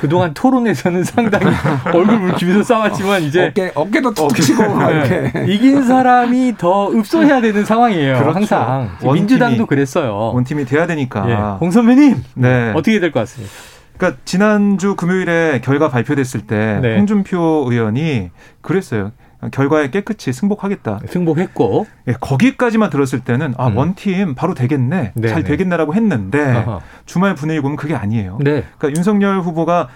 그동안 0.00 0.34
토론에서는 0.34 1.04
상당히 1.04 1.46
얼굴 1.94 2.18
붉히면서 2.32 2.62
싸웠지만 2.64 3.22
이제 3.22 3.46
어깨 3.46 3.72
어깨도 3.74 4.14
툭 4.14 4.34
치고 4.34 4.62
네. 4.90 5.46
이긴 5.48 5.82
사람이 5.84 6.54
더 6.58 6.90
읍소해야 6.92 7.40
되는 7.40 7.64
상황이에요. 7.64 8.18
그렇죠. 8.18 8.34
항상 8.34 8.90
민주당도 9.00 9.66
그랬어요. 9.66 10.32
원팀이 10.34 10.64
돼야 10.64 10.86
되니까. 10.86 11.30
예. 11.30 11.34
홍 11.60 11.70
선배님 11.70 12.22
네. 12.34 12.70
어떻게 12.74 12.98
될 13.00 13.10
것 13.12 13.20
같습니까? 13.20 13.52
그러니까 13.96 14.20
지난주 14.24 14.94
금요일에 14.96 15.60
결과 15.62 15.88
발표됐을 15.88 16.42
때 16.46 16.78
네. 16.82 16.96
홍준표 16.96 17.66
의원이 17.70 18.30
그랬어요. 18.60 19.12
결과에 19.52 19.90
깨끗이 19.90 20.32
승복하겠다. 20.32 21.00
승복했고. 21.08 21.86
예, 22.08 22.12
거기까지만 22.20 22.90
들었을 22.90 23.20
때는 23.20 23.54
아, 23.58 23.68
음. 23.68 23.76
원팀 23.76 24.34
바로 24.34 24.54
되겠네. 24.54 25.12
네네. 25.14 25.28
잘 25.28 25.44
되겠네라고 25.44 25.94
했는데 25.94 26.40
아하. 26.40 26.80
주말 27.04 27.34
분위기 27.34 27.60
보면 27.60 27.76
그게 27.76 27.94
아니에요. 27.94 28.38
네. 28.40 28.64
그러니까 28.78 28.98
윤석열 28.98 29.40
후보가 29.42 29.88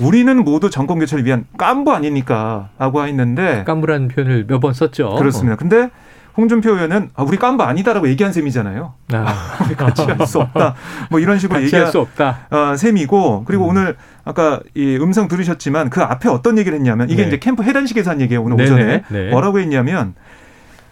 우리는 0.00 0.44
모두 0.44 0.70
정권 0.70 0.98
교체를 0.98 1.24
위한 1.24 1.46
깐부 1.56 1.92
아닙니까라고 1.92 3.06
했는데 3.06 3.64
깐부라는 3.64 4.08
표현을 4.08 4.44
몇 4.48 4.60
번 4.60 4.72
썼죠. 4.74 5.14
그렇습니다. 5.16 5.56
근데 5.56 5.90
홍준표 6.36 6.74
의원은 6.74 7.10
아, 7.14 7.22
우리 7.22 7.36
깐부 7.38 7.62
아니다라고 7.62 8.08
얘기한 8.08 8.32
셈이잖아요. 8.32 8.94
아. 9.12 9.34
같이 9.76 10.02
할 10.02 10.26
수 10.26 10.40
없다. 10.40 10.74
뭐 11.10 11.20
이런 11.20 11.38
식으로 11.38 11.62
얘기할 11.62 11.86
수 11.88 12.00
없다. 12.00 12.46
어, 12.50 12.76
셈이고 12.76 13.44
그리고 13.46 13.64
음. 13.64 13.70
오늘 13.70 13.96
아까 14.24 14.60
이 14.74 14.98
음성 15.00 15.28
들으셨지만 15.28 15.88
그 15.90 16.02
앞에 16.02 16.28
어떤 16.28 16.58
얘기를 16.58 16.76
했냐면 16.76 17.08
이게 17.10 17.22
네. 17.22 17.28
이제 17.28 17.38
캠프 17.38 17.62
해단식에서 17.62 18.10
한 18.10 18.20
얘기예요. 18.20 18.42
오늘 18.42 18.56
네네. 18.56 18.70
오전에 18.70 19.02
네. 19.08 19.30
뭐라고 19.30 19.60
했냐면 19.60 20.14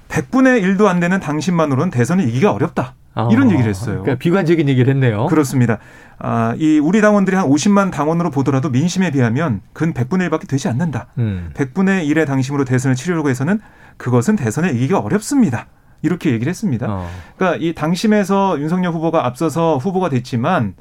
100분의 0.09 0.63
1도 0.63 0.87
안 0.87 1.01
되는 1.01 1.19
당신만으로는 1.21 1.91
대선을 1.91 2.25
이기기가 2.29 2.53
어렵다. 2.53 2.95
아, 3.14 3.28
이런 3.30 3.50
얘기를 3.50 3.68
했어요. 3.68 4.00
그러니까 4.02 4.16
비관적인 4.16 4.68
얘기를 4.68 4.92
했네요. 4.92 5.26
그렇습니다. 5.26 5.78
아, 6.18 6.54
이 6.59 6.78
우리 6.78 7.00
당원들이 7.00 7.37
한 7.37 7.47
50만 7.47 7.92
당원으로 7.92 8.30
보더라도 8.30 8.71
민심에 8.71 9.11
비하면 9.11 9.61
근 9.73 9.92
100분의 9.92 10.28
1밖에 10.28 10.49
되지 10.49 10.68
않는다. 10.68 11.06
음. 11.18 11.50
100분의 11.54 12.09
1의 12.09 12.26
당심으로 12.26 12.64
대선을 12.64 12.97
치르려고 12.97 13.28
해서는 13.28 13.61
그것은 13.97 14.37
대선에 14.37 14.71
이기기가 14.71 14.99
어렵습니다. 14.99 15.66
이렇게 16.02 16.33
얘기를 16.33 16.50
했습니다. 16.50 16.87
어. 16.88 17.09
그러니까 17.37 17.64
이 17.64 17.73
당심에서 17.73 18.61
윤석열 18.61 18.92
후보가 18.92 19.25
앞서서 19.26 19.78
후보가 19.78 20.11
됐지만 20.11 20.75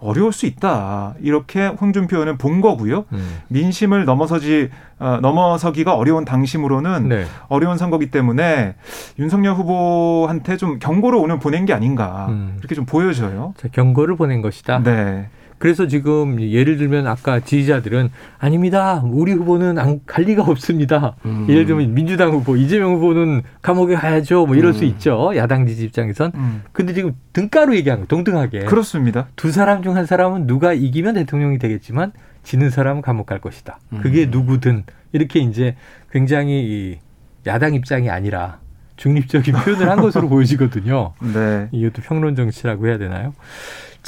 어려울 0.00 0.32
수 0.32 0.46
있다. 0.46 1.14
이렇게 1.20 1.66
홍준표 1.66 2.16
의원은 2.16 2.38
본 2.38 2.60
거고요. 2.60 3.04
음. 3.12 3.38
민심을 3.48 4.04
넘어서지 4.04 4.70
어, 4.98 5.18
넘어서기가 5.20 5.94
어려운 5.94 6.24
당심으로는 6.24 7.08
네. 7.08 7.26
어려운 7.48 7.78
선거기 7.78 8.10
때문에 8.10 8.74
윤석열 9.18 9.54
후보한테 9.54 10.56
좀 10.56 10.78
경고를 10.78 11.18
오늘 11.18 11.38
보낸 11.38 11.66
게 11.66 11.72
아닌가 11.72 12.26
음. 12.28 12.56
이렇게 12.58 12.74
좀 12.74 12.84
보여져요. 12.84 13.54
자, 13.56 13.68
경고를 13.70 14.16
보낸 14.16 14.40
것이다. 14.42 14.82
네. 14.82 15.28
그래서 15.58 15.86
지금 15.88 16.40
예를 16.40 16.76
들면 16.78 17.06
아까 17.06 17.40
지지자들은 17.40 18.10
아닙니다. 18.38 19.02
우리 19.04 19.32
후보는 19.32 19.78
안, 19.78 20.00
갈 20.06 20.24
리가 20.24 20.42
없습니다. 20.44 21.16
음. 21.26 21.46
예를 21.48 21.66
들면 21.66 21.92
민주당 21.94 22.30
후보, 22.32 22.56
이재명 22.56 22.94
후보는 22.94 23.42
감옥에 23.60 23.94
가야죠. 23.96 24.46
뭐 24.46 24.56
이럴 24.56 24.70
음. 24.70 24.72
수 24.72 24.84
있죠. 24.84 25.32
야당 25.36 25.66
지지 25.66 25.84
입장에선. 25.84 26.32
음. 26.34 26.62
근데 26.72 26.94
지금 26.94 27.14
등가로 27.32 27.76
얘기한 27.76 28.00
거, 28.00 28.06
동등하게. 28.06 28.60
그렇습니다. 28.66 29.28
두 29.36 29.50
사람 29.52 29.82
중 29.82 29.88
한 29.98 30.06
사람은 30.06 30.46
누가 30.46 30.72
이기면 30.74 31.14
대통령이 31.14 31.58
되겠지만 31.58 32.12
지는 32.44 32.70
사람은 32.70 33.02
감옥 33.02 33.26
갈 33.26 33.40
것이다. 33.40 33.80
음. 33.94 33.98
그게 34.00 34.26
누구든 34.26 34.84
이렇게 35.12 35.40
이제 35.40 35.74
굉장히 36.12 36.52
이 36.62 36.98
야당 37.46 37.74
입장이 37.74 38.10
아니라 38.10 38.58
중립적인 38.96 39.54
표현을 39.54 39.88
한 39.90 40.00
것으로 40.00 40.28
보여지거든요. 40.30 41.14
네. 41.32 41.68
이것도 41.72 42.02
평론 42.02 42.36
정치라고 42.36 42.86
해야 42.86 42.98
되나요? 42.98 43.32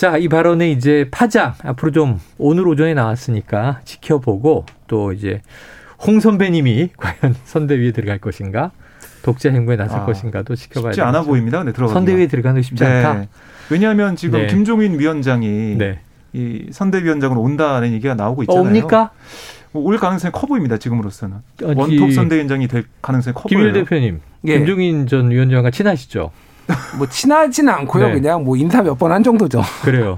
자, 0.01 0.17
이 0.17 0.29
발언의 0.29 0.73
이제 0.73 1.07
파장 1.11 1.53
앞으로 1.63 1.93
좀 1.93 2.19
오늘 2.39 2.67
오전에 2.67 2.95
나왔으니까 2.95 3.83
지켜보고 3.85 4.65
또 4.87 5.13
이제 5.13 5.43
홍 5.99 6.21
선배님이 6.21 6.89
과연 6.97 7.37
선대위에 7.45 7.93
들어갈 7.93 8.17
것인가 8.17 8.71
독재 9.21 9.51
행보에 9.51 9.77
나설 9.77 10.01
아, 10.01 10.07
것인가도 10.07 10.57
지켜봐야 10.57 10.93
쉽지 10.93 11.03
않아 11.03 11.25
보입니다. 11.25 11.63
네, 11.65 11.73
들어가 11.73 11.93
선대위에 11.93 12.29
들어가는 12.29 12.63
게 12.63 12.67
쉽지 12.67 12.83
네. 12.83 13.05
않다. 13.05 13.27
왜냐하면 13.69 14.17
지금 14.17 14.41
네. 14.41 14.47
김종인 14.47 14.99
위원장이 14.99 15.77
네. 15.77 15.99
이 16.33 16.69
선대위원장으로 16.71 17.39
온다는 17.39 17.93
얘기가 17.93 18.15
나오고 18.15 18.45
있잖아요. 18.45 18.63
어, 18.63 18.67
옵니까? 18.67 19.11
뭐올 19.73 19.99
가능성이 19.99 20.33
커 20.33 20.47
보입니다. 20.47 20.79
지금으로서는 20.79 21.37
원톱 21.63 22.15
선대위원장이 22.15 22.69
될 22.69 22.85
가능성이 23.03 23.35
커 23.35 23.51
보여요. 23.51 23.71
김일 23.71 23.73
대표님, 23.75 24.21
예. 24.47 24.57
김종인 24.57 25.07
전 25.07 25.31
위원장과 25.31 25.71
친하시죠? 25.71 26.31
뭐 26.99 27.07
친하지는 27.09 27.73
않고요. 27.73 28.09
네. 28.09 28.13
그냥 28.15 28.45
뭐 28.45 28.57
인사 28.57 28.83
몇 28.83 28.97
번 28.99 29.13
한 29.13 29.23
정도죠. 29.23 29.63
그래요. 29.83 30.17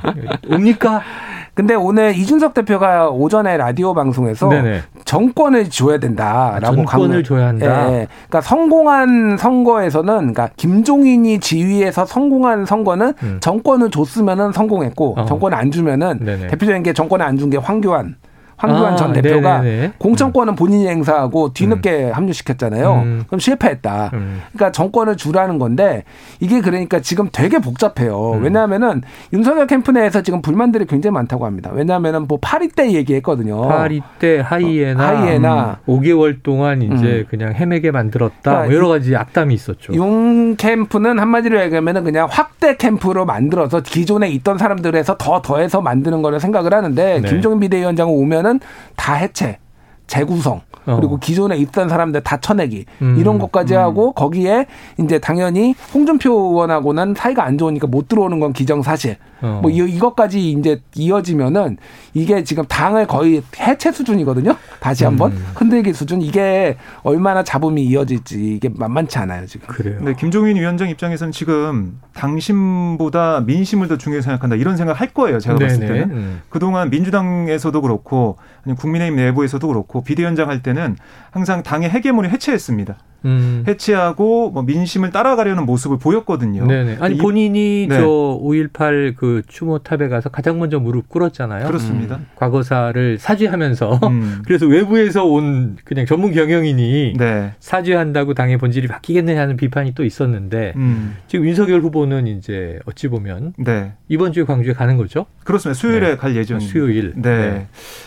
옵니까? 0.51 1.01
근데 1.55 1.75
오늘 1.75 2.17
이준석 2.17 2.55
대표가 2.55 3.11
오전에 3.11 3.59
라디오 3.59 3.93
방송에서 3.93 4.49
네네. 4.49 4.81
정권을 5.05 5.69
줘야 5.69 5.99
된다라고 5.99 6.57
아, 6.57 6.61
정권을 6.77 6.87
강조. 7.17 7.23
줘야 7.23 7.49
한다. 7.49 7.67
예, 7.93 8.07
그러니까 8.29 8.41
성공한 8.41 9.37
선거에서는 9.39 10.15
그러니까 10.17 10.49
김종인이 10.57 11.41
지휘해서 11.41 12.07
성공한 12.07 12.65
선거는 12.65 13.13
음. 13.23 13.37
정권을 13.41 13.91
줬으면은 13.91 14.53
성공했고 14.53 15.15
어. 15.19 15.25
정권을 15.27 15.57
안 15.59 15.71
주면은 15.71 16.21
네네. 16.25 16.47
대표적인 16.49 16.83
게 16.85 16.93
정권을 16.95 17.25
안 17.25 17.37
준 17.37 17.51
게 17.51 17.59
황교안 17.59 18.17
황교안 18.63 18.93
아, 18.93 18.97
전 18.97 19.13
대표가 19.13 19.59
네네네. 19.59 19.93
공천권은 19.99 20.55
본인이 20.55 20.87
행사하고 20.87 21.53
뒤늦게 21.53 22.05
음. 22.05 22.13
합류시켰잖아요. 22.13 22.93
음. 23.05 23.25
그럼 23.27 23.41
실패했다. 23.41 24.11
음. 24.13 24.41
그러니까 24.53 24.71
정권을 24.71 25.17
주라는 25.17 25.59
건데 25.59 26.05
이게 26.39 26.61
그러니까 26.61 27.01
지금 27.01 27.29
되게 27.33 27.59
복잡해요. 27.59 28.35
음. 28.35 28.45
왜냐하면은 28.45 29.03
윤석열 29.33 29.67
캠프 29.67 29.91
내에서 29.91 30.23
지금 30.23 30.43
불만들이 30.43 30.87
굉장히 30.87 31.13
많다고 31.15 31.45
합니다. 31.45 31.71
왜냐하면은 31.73 32.27
뭐 32.29 32.39
파리 32.41 32.69
때 32.69 32.93
얘기했거든요. 32.93 33.67
파리 33.67 34.01
때 34.21 34.41
하이에나, 34.41 35.03
어, 35.03 35.17
하이에나 35.17 35.79
5개월 35.89 36.45
동안 36.45 36.83
이제 36.83 36.95
음. 36.95 37.25
그냥 37.29 37.55
헤매게 37.55 37.91
만들었다. 37.91 38.37
그러니까 38.43 38.67
뭐 38.67 38.75
여러 38.75 38.89
가지 38.89 39.17
악담이 39.17 39.55
있었죠. 39.55 39.93
윤 39.95 40.55
캠프는 40.57 41.19
한마디로 41.19 41.61
얘기하면은 41.63 42.05
그냥 42.05 42.29
확대 42.31 42.77
캠프로 42.77 43.25
만들어서 43.25 43.81
기존에 43.81 44.29
있던 44.29 44.59
사람들에서 44.59 45.17
더 45.17 45.43
더해서 45.43 45.81
만드는 45.81 46.23
거를 46.23 46.39
생각을 46.39 46.73
하는데 46.73 47.21
네. 47.21 47.29
김종인 47.29 47.59
비대위원장은 47.59 48.13
오면은 48.13 48.52
다 48.97 49.15
해체, 49.15 49.59
재구성 50.07 50.61
어. 50.87 50.97
그리고 50.97 51.19
기존에 51.19 51.57
있던 51.59 51.89
사람들 51.89 52.23
다 52.23 52.39
쳐내기 52.39 52.85
음. 53.03 53.17
이런 53.19 53.39
것까지 53.39 53.75
음. 53.75 53.81
하고 53.81 54.13
거기에 54.13 54.67
이제 55.01 55.19
당연히 55.19 55.75
홍준표 55.95 56.31
의원하고는 56.31 57.15
사이가 57.17 57.45
안 57.45 57.59
좋으니까 57.59 57.87
못 57.87 58.09
들어오는 58.09 58.41
건 58.41 58.53
기정 58.53 58.83
사실. 58.83 59.17
어. 59.43 59.59
뭐 59.61 59.71
이, 59.71 59.77
이것까지 59.77 60.53
이제 60.53 60.81
이어지면은 60.95 61.77
이게 62.15 62.45
지금 62.45 62.65
당을 62.65 63.07
거의 63.07 63.43
해체 63.59 63.93
수준이거든요. 63.93 64.57
다시 64.81 65.05
한번 65.05 65.33
음. 65.33 65.47
흔들기 65.55 65.93
수준 65.93 66.23
이게 66.23 66.77
얼마나 67.03 67.43
잡음이 67.43 67.83
이어질지 67.83 68.55
이게 68.55 68.71
만만치 68.73 69.19
않아요 69.19 69.47
지금. 69.47 69.67
그래요. 69.67 69.97
근데 69.99 70.15
김종인 70.15 70.57
위원장 70.57 70.89
입장에서는 70.89 71.33
지금 71.33 71.99
당심보다 72.15 73.41
민심을 73.41 73.89
더 73.89 73.99
중요히 73.99 74.23
생각한다 74.23 74.57
이런 74.57 74.77
생각 74.77 75.01
할 75.01 75.09
거예요. 75.13 75.41
제가 75.41 75.59
네네. 75.59 75.69
봤을 75.69 75.87
때는 75.87 76.03
음. 76.11 76.41
그동안 76.49 76.91
민주당에서도 76.91 77.83
그렇고 77.83 78.39
아니 78.65 78.77
국민의힘 78.77 79.17
내부에서도 79.17 79.67
그렇고 79.67 80.05
비대위원장 80.05 80.49
할 80.49 80.63
때는 80.63 80.97
항상 81.31 81.63
당의 81.63 81.91
헤게모니 81.91 82.29
해체했습니다. 82.29 82.97
음. 83.25 83.65
해체하고 83.67 84.51
뭐 84.51 84.63
민심을 84.63 85.11
따라가려는 85.11 85.65
모습을 85.67 85.99
보였거든요. 85.99 86.67
네네. 86.67 86.97
아니 87.01 87.19
본인이 87.19 87.87
네. 87.89 88.01
저5.18 88.01 89.17
그 89.17 89.43
추모탑에 89.47 90.09
가서 90.09 90.29
가장 90.29 90.59
먼저 90.59 90.79
무릎 90.79 91.09
꿇었잖아요. 91.09 91.67
그렇습니다. 91.67 92.17
음. 92.17 92.27
과거사를 92.37 93.19
사죄하면서 93.19 94.01
음. 94.05 94.43
그래서 94.47 94.67
외부에서 94.67 95.25
온 95.25 95.77
그냥 95.85 96.07
전문 96.07 96.33
경영인이 96.33 97.15
네. 97.19 97.53
사죄한다고 97.61 98.35
당의 98.35 98.59
본질이 98.59 98.89
바뀌겠느냐 98.89 99.41
하는 99.41 99.57
비판이 99.57 99.95
또 99.95 100.05
있었는데 100.05 100.73
음. 100.77 101.17
지금 101.27 101.47
윤석열 101.47 101.81
후보는 101.81 102.27
이제 102.27 102.79
어찌 102.87 103.09
보면 103.09 103.55
네. 103.59 103.93
이번 104.09 104.33
주에 104.33 104.45
광주에 104.45 104.73
가는 104.73 104.97
거죠? 104.97 105.27
그렇습니다. 105.45 105.79
수요일에 105.79 106.11
네. 106.11 106.17
갈 106.17 106.37
예정. 106.37 106.61
수요일. 106.61 107.13
네. 107.17 107.67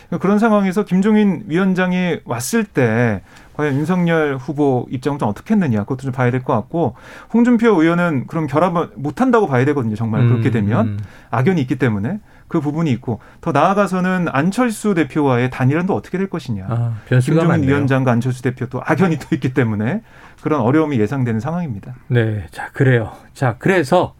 네. 0.10 0.17
그런 0.19 0.39
상황에서 0.39 0.86
김종인 0.86 1.43
위원장이 1.48 2.19
왔을 2.25 2.63
때 2.63 3.22
과연 3.55 3.75
윤석열 3.75 4.38
후보 4.38 4.85
입장은 4.89 5.17
좀 5.19 5.29
어떻게 5.29 5.53
했느냐 5.53 5.79
그것도 5.83 6.01
좀 6.03 6.12
봐야 6.12 6.29
될 6.31 6.43
것 6.43 6.53
같고 6.53 6.95
홍준표 7.33 7.81
의원은 7.81 8.27
그럼 8.27 8.47
결합을 8.47 8.89
못 8.95 9.21
한다고 9.21 9.47
봐야 9.47 9.63
되거든요. 9.65 9.95
정말 9.95 10.21
음, 10.21 10.29
그렇게 10.29 10.51
되면 10.51 10.88
음. 10.88 11.00
악연이 11.31 11.62
있기 11.62 11.77
때문에 11.77 12.19
그 12.47 12.59
부분이 12.62 12.91
있고 12.91 13.19
더 13.41 13.51
나아가서는 13.51 14.27
안철수 14.29 14.93
대표와의 14.93 15.50
단일화도 15.50 15.95
어떻게 15.95 16.17
될 16.17 16.29
것이냐. 16.29 16.65
아, 16.69 16.93
김종인 17.09 17.47
많네요. 17.47 17.69
위원장과 17.69 18.12
안철수 18.12 18.41
대표 18.43 18.67
또 18.67 18.81
악연이 18.83 19.17
또 19.17 19.33
있기 19.33 19.53
때문에 19.53 20.01
그런 20.41 20.62
어려움이 20.62 21.00
예상되는 21.00 21.39
상황입니다. 21.39 21.95
네, 22.07 22.45
자 22.51 22.69
그래요. 22.74 23.12
자 23.33 23.55
그래서 23.57 24.13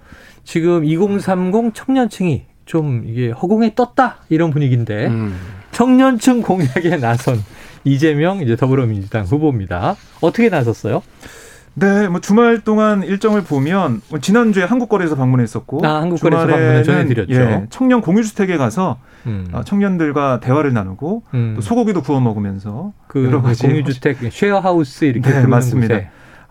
지금 0.43 0.85
2030 0.85 1.73
청년층이 1.75 2.45
좀 2.65 3.03
이게 3.05 3.29
허공에 3.31 3.75
떴다 3.75 4.17
이런 4.29 4.49
분위기인데 4.49 5.07
음. 5.07 5.35
청년층 5.71 6.41
공약에 6.41 6.97
나선 6.97 7.37
이재명 7.85 8.41
이제 8.41 8.55
더불어민주당 8.55 9.23
후보입니다. 9.23 9.95
어떻게 10.19 10.49
나섰어요? 10.49 11.01
네, 11.77 12.07
뭐 12.07 12.21
주말 12.21 12.61
동안 12.61 13.03
일정을 13.03 13.43
보면 13.43 14.01
뭐 14.09 14.19
지난주에 14.19 14.63
한국거래에서 14.63 15.15
방문했었고 15.15 15.85
아, 15.85 16.01
한국거래에서 16.01 16.47
방문을 16.47 16.83
전해드렸죠. 16.83 17.33
예, 17.33 17.65
청년 17.69 18.01
공유주택에 18.01 18.55
가서 18.57 18.97
음. 19.25 19.47
어, 19.51 19.63
청년들과 19.63 20.39
대화를 20.39 20.73
나누고 20.73 21.23
음. 21.33 21.53
또 21.55 21.61
소고기도 21.61 22.01
구워 22.01 22.21
먹으면서 22.21 22.93
그 23.07 23.25
여러 23.25 23.41
가지 23.41 23.67
공유주택 23.67 24.17
쉐어하우스 24.31 25.05
이렇게 25.05 25.29
네, 25.29 25.45
맞습니다. 25.45 26.00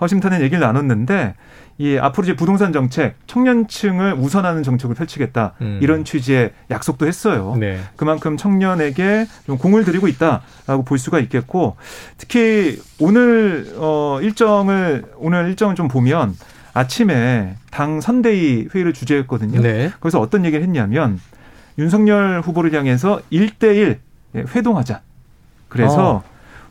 허심탄회 0.01 0.43
얘기를 0.43 0.61
나눴는데 0.61 1.35
이 1.79 1.99
앞으로 1.99 2.25
이제 2.25 2.37
부동산 2.37 2.73
정책 2.73 3.17
청년층을 3.27 4.15
우선하는 4.15 4.63
정책을 4.63 4.95
펼치겠다 4.95 5.55
음. 5.61 5.81
이런 5.83 6.05
취지의 6.05 6.53
약속도 6.71 7.07
했어요. 7.07 7.57
네. 7.59 7.81
그만큼 7.97 8.37
청년에게 8.37 9.27
좀 9.47 9.59
공을 9.59 9.85
들이고 9.85 10.07
있다라고 10.07 10.85
볼 10.85 10.99
수가 10.99 11.19
있겠고 11.21 11.77
특히 12.17 12.81
오늘 13.01 13.73
어 13.77 14.21
일정을 14.23 15.05
오늘 15.17 15.49
일정을 15.49 15.75
좀 15.75 15.89
보면 15.89 16.37
아침에 16.75 17.57
당 17.71 18.01
선대위 18.01 18.69
회의를 18.73 18.93
주재했거든요. 18.93 19.61
네. 19.61 19.91
거기서 20.01 20.21
어떤 20.21 20.45
얘기를 20.45 20.63
했냐면 20.63 21.21
윤석열 21.79 22.41
후보를 22.41 22.73
향해서 22.73 23.21
1대1 23.33 23.99
회동하자. 24.55 25.01
그래서 25.69 26.17
어. 26.17 26.23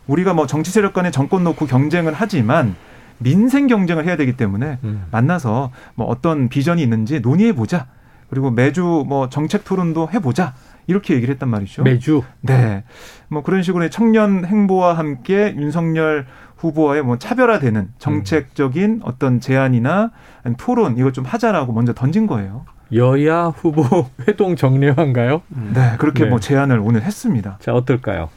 우리가 0.08 0.34
뭐 0.34 0.48
정치 0.48 0.72
세력 0.72 0.94
간의 0.94 1.12
정권 1.12 1.44
놓고 1.44 1.66
경쟁을 1.66 2.13
하지만 2.16 2.76
민생 3.17 3.67
경쟁을 3.67 4.06
해야 4.06 4.15
되기 4.17 4.36
때문에 4.36 4.80
음. 4.84 5.06
만나서 5.12 5.71
뭐 5.95 6.08
어떤 6.08 6.49
비전이 6.49 6.82
있는지 6.82 7.19
논의해 7.19 7.54
보자. 7.54 7.88
그리고 8.30 8.52
매주 8.52 9.04
뭐 9.08 9.30
정책 9.30 9.63
토론도 9.63 10.10
해보자. 10.13 10.54
이렇게 10.88 11.13
얘기를 11.13 11.34
했단 11.34 11.49
말이죠. 11.49 11.84
매주. 11.84 12.23
네. 12.41 12.84
뭐 13.30 13.41
그런 13.43 13.63
식으로 13.63 13.89
청년 13.89 14.45
행보와 14.45 14.97
함께 14.97 15.56
윤석열 15.58 16.26
후보와의 16.58 17.04
뭐 17.04 17.17
차별화되는 17.17 17.89
정책적인 17.99 19.02
어떤 19.04 19.39
제안이나 19.39 20.12
토론 20.58 20.97
이걸 20.97 21.13
좀 21.13 21.26
하자라고 21.26 21.73
먼저 21.73 21.93
던진 21.93 22.28
거예요. 22.28 22.65
여야 22.93 23.45
후보 23.45 23.84
회동 24.28 24.56
정례화인가요? 24.56 25.41
네, 25.73 25.95
그렇게 25.97 26.26
네. 26.26 26.30
뭐 26.30 26.39
제안을 26.39 26.80
오늘 26.80 27.02
했습니다. 27.04 27.58
자, 27.60 27.73
어떨까요? 27.73 28.30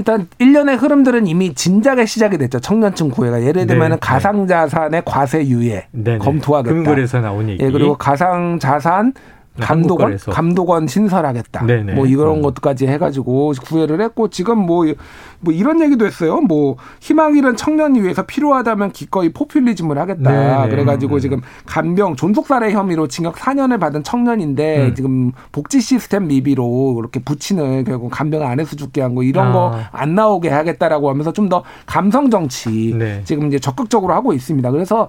일단 0.00 0.26
일련의 0.38 0.76
흐름들은 0.76 1.26
이미 1.26 1.52
진작에 1.52 2.06
시작이 2.06 2.38
됐죠. 2.38 2.58
청년층 2.58 3.10
구애가 3.10 3.42
예를 3.42 3.66
들면 3.66 3.90
네, 3.90 3.96
가상자산의 4.00 5.02
과세 5.04 5.46
유예 5.46 5.88
네, 5.92 6.16
검토하겠다. 6.16 6.74
금골에서 6.74 7.20
나온 7.20 7.50
얘기. 7.50 7.62
예, 7.62 7.70
그리고 7.70 7.98
가상자산 7.98 9.12
감독원 9.60 10.16
감독원 10.16 10.86
신설하겠다. 10.86 11.66
네네. 11.66 11.92
뭐 11.92 12.06
이런 12.06 12.38
음. 12.38 12.42
것까지 12.42 12.86
해가지고 12.86 13.52
구애를 13.62 14.00
했고 14.00 14.28
지금 14.28 14.56
뭐 14.58 14.86
뭐 15.40 15.52
이런 15.52 15.80
얘기도 15.80 16.06
했어요. 16.06 16.40
뭐 16.40 16.76
희망 17.00 17.36
잃은 17.36 17.56
청년을 17.56 18.02
위해서 18.02 18.22
필요하다면 18.24 18.92
기꺼이 18.92 19.32
포퓰리즘을 19.32 19.98
하겠다. 19.98 20.30
네네. 20.30 20.68
그래가지고 20.70 21.16
네. 21.16 21.20
지금 21.20 21.40
간병 21.66 22.16
존속살해 22.16 22.72
혐의로 22.72 23.06
징역 23.08 23.36
4년을 23.36 23.78
받은 23.80 24.02
청년인데 24.02 24.88
음. 24.88 24.94
지금 24.94 25.32
복지 25.52 25.80
시스템 25.80 26.26
미비로 26.26 26.94
그렇게 26.94 27.20
부친을 27.20 27.84
결국 27.84 28.10
간병 28.10 28.42
안에서 28.42 28.76
죽게 28.76 29.00
한 29.02 29.14
거 29.14 29.22
이런 29.22 29.48
아. 29.48 29.90
거안 29.92 30.14
나오게 30.14 30.48
하겠다라고 30.48 31.10
하면서 31.10 31.32
좀 31.32 31.48
더 31.50 31.64
감성 31.86 32.30
정치 32.30 32.94
네. 32.96 33.22
지금 33.24 33.48
이제 33.48 33.58
적극적으로 33.58 34.14
하고 34.14 34.32
있습니다. 34.32 34.70
그래서 34.70 35.08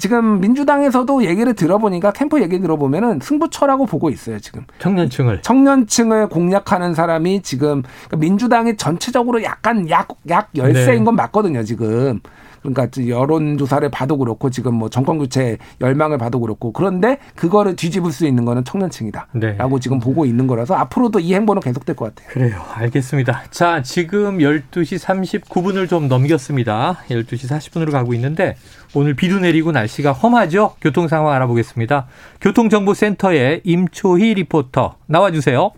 지금 0.00 0.40
민주당에서도 0.40 1.24
얘기를 1.24 1.54
들어보니까 1.54 2.12
캠프 2.12 2.40
얘기 2.42 2.60
들어보면은 2.60 3.20
승부처라고 3.22 3.86
보고 3.86 4.10
있어요 4.10 4.38
지금 4.40 4.64
청년층을 4.80 5.42
청년층을 5.42 6.28
공략하는 6.28 6.94
사람이 6.94 7.42
지금 7.42 7.82
그러니까 8.06 8.16
민주당이 8.16 8.76
전체적으로 8.76 9.42
약간 9.42 9.65
약간 9.66 9.90
약, 9.90 10.08
약 10.28 10.50
열세인 10.54 10.98
네. 10.98 11.04
건 11.04 11.16
맞거든요, 11.16 11.64
지금. 11.64 12.20
그러니까 12.62 12.88
여론조사를 13.06 13.88
봐도 13.90 14.16
그렇고 14.18 14.50
지금 14.50 14.74
뭐 14.74 14.88
정권교체 14.88 15.58
열망을 15.80 16.18
봐도 16.18 16.40
그렇고 16.40 16.72
그런데 16.72 17.18
그거를 17.36 17.76
뒤집을 17.76 18.10
수 18.10 18.26
있는 18.26 18.44
거는 18.44 18.64
청년층이다. 18.64 19.28
네. 19.34 19.52
라고 19.56 19.78
지금 19.78 20.00
보고 20.00 20.24
있는 20.24 20.48
거라서 20.48 20.74
앞으로도 20.74 21.20
이 21.20 21.34
행보는 21.34 21.62
계속될 21.62 21.94
것 21.94 22.14
같아요. 22.14 22.32
그래요. 22.32 22.60
알겠습니다. 22.74 23.44
자, 23.50 23.82
지금 23.82 24.38
12시 24.38 24.98
39분을 24.98 25.88
좀 25.88 26.08
넘겼습니다. 26.08 26.98
12시 27.08 27.48
40분으로 27.48 27.92
가고 27.92 28.14
있는데 28.14 28.56
오늘 28.94 29.14
비도 29.14 29.38
내리고 29.38 29.70
날씨가 29.70 30.12
험하죠? 30.12 30.74
교통 30.80 31.06
상황 31.06 31.34
알아보겠습니다. 31.34 32.06
교통정보센터의 32.40 33.60
임초희 33.64 34.34
리포터 34.34 34.96
나와주세요. 35.06 35.70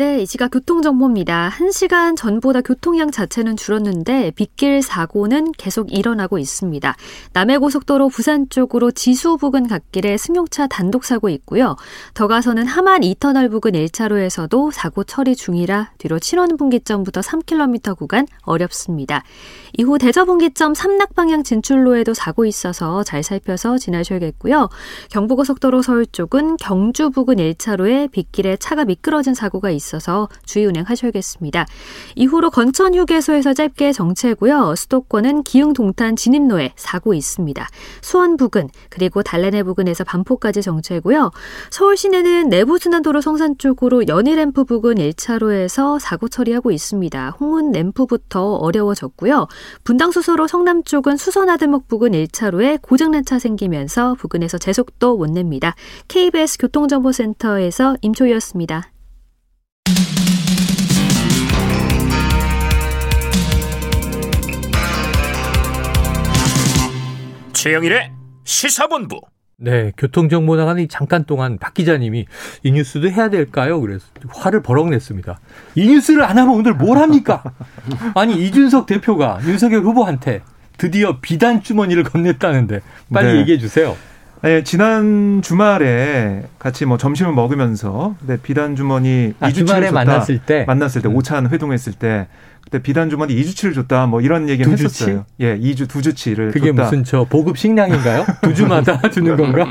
네, 0.00 0.22
이 0.22 0.24
시각 0.24 0.52
교통정보입니다. 0.52 1.50
한시간 1.50 2.16
전보다 2.16 2.62
교통량 2.62 3.10
자체는 3.10 3.58
줄었는데 3.58 4.30
빗길 4.30 4.80
사고는 4.80 5.52
계속 5.52 5.92
일어나고 5.92 6.38
있습니다. 6.38 6.96
남해고속도로 7.34 8.08
부산 8.08 8.48
쪽으로 8.48 8.92
지수 8.92 9.36
부근 9.36 9.68
갓길에 9.68 10.16
승용차 10.16 10.68
단독 10.68 11.04
사고 11.04 11.28
있고요. 11.28 11.76
더 12.14 12.28
가서는 12.28 12.66
함안 12.66 13.02
2터널 13.02 13.50
부근 13.50 13.72
1차로에서도 13.72 14.72
사고 14.72 15.04
처리 15.04 15.36
중이라 15.36 15.90
뒤로 15.98 16.18
칠원 16.18 16.56
분기점부터 16.56 17.20
3km 17.20 17.98
구간 17.98 18.26
어렵습니다. 18.44 19.22
이후 19.76 19.98
대저분기점 19.98 20.72
삼락방향 20.72 21.42
진출로에도 21.42 22.14
사고 22.14 22.46
있어서 22.46 23.02
잘 23.02 23.22
살펴서 23.22 23.76
지나셔야겠고요. 23.76 24.70
경부고속도로 25.10 25.82
서울 25.82 26.06
쪽은 26.06 26.56
경주 26.56 27.10
부근 27.10 27.36
1차로에 27.36 28.10
빗길에 28.10 28.56
차가 28.56 28.86
미끄러진 28.86 29.34
사고가 29.34 29.68
있습니다. 29.68 29.89
있어서 29.90 30.28
주의 30.44 30.66
운행하셔야겠습니다. 30.66 31.66
이후로 32.14 32.50
건천 32.50 32.94
휴게소에서 32.94 33.54
짧게 33.54 33.92
정체고요. 33.92 34.74
수도권은 34.76 35.42
기흥 35.42 35.72
동탄 35.72 36.16
진입로에 36.16 36.72
사고 36.76 37.14
있습니다. 37.14 37.66
수원 38.00 38.36
부근 38.36 38.68
그리고 38.88 39.22
달래내 39.22 39.62
부근에서 39.64 40.04
반포까지 40.04 40.62
정체고요. 40.62 41.30
서울 41.70 41.96
시내는 41.96 42.48
내부 42.48 42.78
순환도로 42.78 43.20
성산 43.20 43.58
쪽으로 43.58 44.06
연희램프 44.06 44.64
부근 44.64 44.96
1차로에서 44.96 45.98
사고 45.98 46.28
처리하고 46.28 46.70
있습니다. 46.70 47.36
홍은 47.40 47.72
램프부터 47.72 48.54
어려워졌고요. 48.54 49.48
분당 49.84 50.10
수서로 50.10 50.46
성남 50.46 50.84
쪽은 50.84 51.16
수서나들목 51.16 51.88
부근 51.88 52.12
1차로에 52.12 52.80
고장난 52.80 53.24
차 53.24 53.38
생기면서 53.38 54.14
부근에서 54.14 54.58
제속도 54.58 55.16
못 55.16 55.30
냅니다. 55.30 55.74
KBS 56.08 56.58
교통정보센터에서 56.58 57.96
임초희였습니다. 58.02 58.90
최영일의 67.60 68.10
시사본부. 68.44 69.20
네, 69.58 69.92
교통정보 69.98 70.56
나가는 70.56 70.88
잠깐 70.88 71.24
동안 71.24 71.58
박 71.58 71.74
기자님이 71.74 72.24
이 72.62 72.70
뉴스도 72.72 73.10
해야 73.10 73.28
될까요? 73.28 73.78
그래서 73.82 74.06
화를 74.28 74.62
버럭 74.62 74.88
냈습니다. 74.88 75.38
이 75.74 75.86
뉴스를 75.86 76.24
안 76.24 76.38
하면 76.38 76.54
오늘 76.54 76.72
뭘 76.72 76.96
합니까? 76.96 77.42
아니, 78.16 78.42
이준석 78.46 78.86
대표가 78.86 79.38
윤석열 79.44 79.82
후보한테 79.82 80.40
드디어 80.78 81.20
비단 81.20 81.62
주머니를 81.62 82.04
건넸다는데 82.04 82.80
빨리 83.12 83.34
네. 83.34 83.40
얘기해 83.40 83.58
주세요. 83.58 83.94
네, 84.42 84.64
지난 84.64 85.42
주말에 85.42 86.44
같이 86.58 86.86
뭐 86.86 86.96
점심을 86.96 87.32
먹으면서 87.34 88.14
네, 88.26 88.38
비단 88.42 88.74
주머니 88.74 89.34
아, 89.38 89.50
주말에 89.50 89.90
만났을 89.90 90.38
때 90.38 90.64
만났을 90.66 91.02
때 91.02 91.08
음. 91.08 91.16
오찬 91.16 91.50
회동했을 91.50 91.92
때 91.92 92.26
그때 92.64 92.80
비단 92.80 93.10
주머니 93.10 93.34
2주치를 93.36 93.74
줬다 93.74 94.06
뭐 94.06 94.22
이런 94.22 94.48
얘기를 94.48 94.72
했었어요. 94.72 95.26
예, 95.40 95.58
2주 95.58 95.88
2주치를 95.88 96.52
그게 96.52 96.70
줬다. 96.70 96.84
무슨 96.84 97.04
저 97.04 97.24
보급 97.24 97.58
식량인가요? 97.58 98.24
두 98.40 98.54
주마다 98.54 99.00
주는 99.10 99.36
건가? 99.36 99.66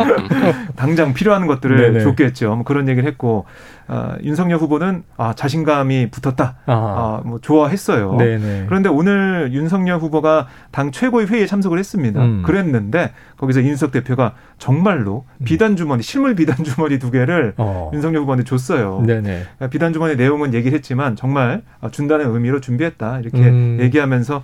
당장 0.76 1.16
필요한 1.16 1.48
것들을 1.48 1.94
네네. 1.94 2.04
줬겠죠. 2.04 2.56
뭐 2.56 2.64
그런 2.64 2.88
얘기를 2.88 3.10
했고 3.10 3.46
어, 3.90 4.16
윤석열 4.24 4.60
후보는 4.60 5.04
아, 5.18 5.34
자신감이 5.34 6.12
붙었다. 6.12 6.58
아, 6.68 7.22
뭐 7.26 7.40
좋아했어요. 7.42 8.18
네네. 8.18 8.66
그런데 8.68 8.88
오늘 8.88 9.50
윤석열 9.52 9.98
후보가 9.98 10.48
당 10.70 10.92
최고의 10.92 11.26
회의에 11.28 11.48
참석을 11.48 11.80
했습니다. 11.80 12.24
음. 12.24 12.44
그랬는데 12.46 13.14
거기서 13.38 13.64
윤석 13.64 13.92
대표가 13.92 14.34
정말로 14.60 15.26
음. 15.40 15.44
비단 15.44 15.76
주머니, 15.76 16.04
실물 16.04 16.36
비단 16.36 16.64
주머니 16.64 17.00
두 17.00 17.10
개를 17.10 17.56
어. 17.58 17.90
윤석열 17.92 18.22
후보한테 18.22 18.44
줬어요. 18.44 19.04
네네. 19.08 19.22
그러니까 19.22 19.68
비단 19.70 19.92
주머니 19.92 20.16
내용은 20.16 20.54
얘기를 20.54 20.78
했지만 20.78 21.16
정말 21.16 21.64
준다는 21.92 22.32
의미로 22.32 22.62
준비했다. 22.62 23.22
이렇게 23.22 23.40
음. 23.40 23.78
얘기하면서 23.82 24.44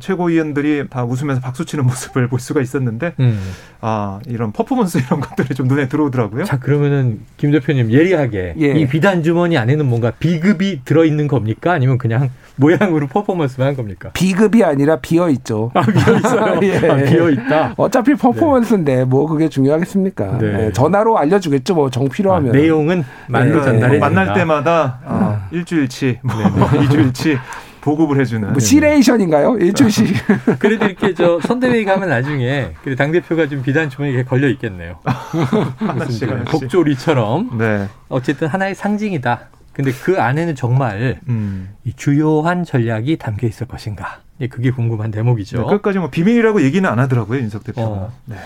최고위원들이 0.00 0.88
다 0.90 1.04
웃으면서 1.04 1.40
박수치는 1.40 1.84
모습을 1.84 2.28
볼 2.28 2.40
수가 2.40 2.60
있었는데 2.60 3.14
음. 3.20 3.38
아 3.80 4.18
이런 4.26 4.52
퍼포먼스 4.52 4.98
이런 4.98 5.20
것들이 5.20 5.54
좀 5.54 5.66
눈에 5.68 5.88
들어오더라고요. 5.88 6.44
자 6.44 6.58
그러면은 6.58 7.20
김 7.36 7.50
대표님 7.50 7.90
예리하게 7.90 8.54
예. 8.60 8.66
이 8.72 8.86
비단 8.86 9.22
주머니 9.22 9.58
안에는 9.58 9.86
뭔가 9.86 10.10
비급이 10.18 10.82
들어 10.84 11.04
있는 11.04 11.28
겁니까? 11.28 11.72
아니면 11.72 11.98
그냥 11.98 12.30
모양으로 12.56 13.08
퍼포먼스만 13.08 13.68
한 13.68 13.76
겁니까? 13.76 14.10
비급이 14.14 14.62
아니라 14.62 14.96
비어 15.00 15.28
있죠. 15.30 15.70
아, 15.74 15.82
비어 15.82 16.16
있어요. 16.16 16.60
예. 16.62 16.76
아, 16.88 16.96
비어 16.96 17.28
있다. 17.30 17.74
어차피 17.76 18.14
퍼포먼스인데 18.14 18.96
네. 18.96 19.04
뭐 19.04 19.26
그게 19.26 19.48
중요하겠습니까? 19.48 20.38
네. 20.38 20.52
네. 20.52 20.72
전화로 20.72 21.18
알려주겠죠. 21.18 21.74
뭐 21.74 21.90
정 21.90 22.08
필요하면. 22.08 22.50
아, 22.50 22.52
내용은 22.58 23.04
말로 23.28 23.58
네. 23.58 23.64
전달해. 23.64 23.98
만날 23.98 24.32
때마다 24.34 24.98
아, 25.04 25.48
일주일치, 25.52 26.18
뭐 26.22 26.34
이주일치 26.82 27.38
보급을 27.84 28.18
해주는. 28.18 28.50
뭐 28.50 28.58
시레이션인가요? 28.58 29.58
일주일씩. 29.58 30.06
그래도 30.58 30.86
이렇게 30.86 31.12
저 31.12 31.38
선대위 31.42 31.84
가면 31.84 32.08
나중에 32.08 32.70
당 32.96 33.12
대표가 33.12 33.46
좀 33.46 33.62
비단 33.62 33.90
주머니에 33.90 34.24
걸려 34.24 34.48
있겠네요. 34.48 34.98
하나씩 35.04 36.30
하나씩. 36.30 36.44
복조리처럼. 36.46 37.58
네. 37.58 37.88
어쨌든 38.08 38.48
하나의 38.48 38.74
상징이다. 38.74 39.48
근데 39.74 39.92
그 39.92 40.18
안에는 40.18 40.54
정말 40.54 41.20
음. 41.28 41.74
이 41.84 41.92
주요한 41.94 42.64
전략이 42.64 43.18
담겨 43.18 43.46
있을 43.46 43.66
것인가. 43.66 44.20
그게 44.50 44.70
궁금한 44.70 45.10
대목이죠. 45.10 45.58
네, 45.58 45.64
끝까지 45.64 45.98
뭐 45.98 46.08
비밀이라고 46.10 46.62
얘기는 46.62 46.88
안 46.88 46.98
하더라고요, 46.98 47.38
윤석 47.40 47.64
대표가. 47.64 47.86
어. 47.86 48.12
네. 48.24 48.36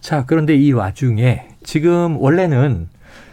자, 0.00 0.24
그런데 0.26 0.54
이 0.54 0.70
와중에 0.72 1.48
지금 1.64 2.16
원래는 2.18 2.88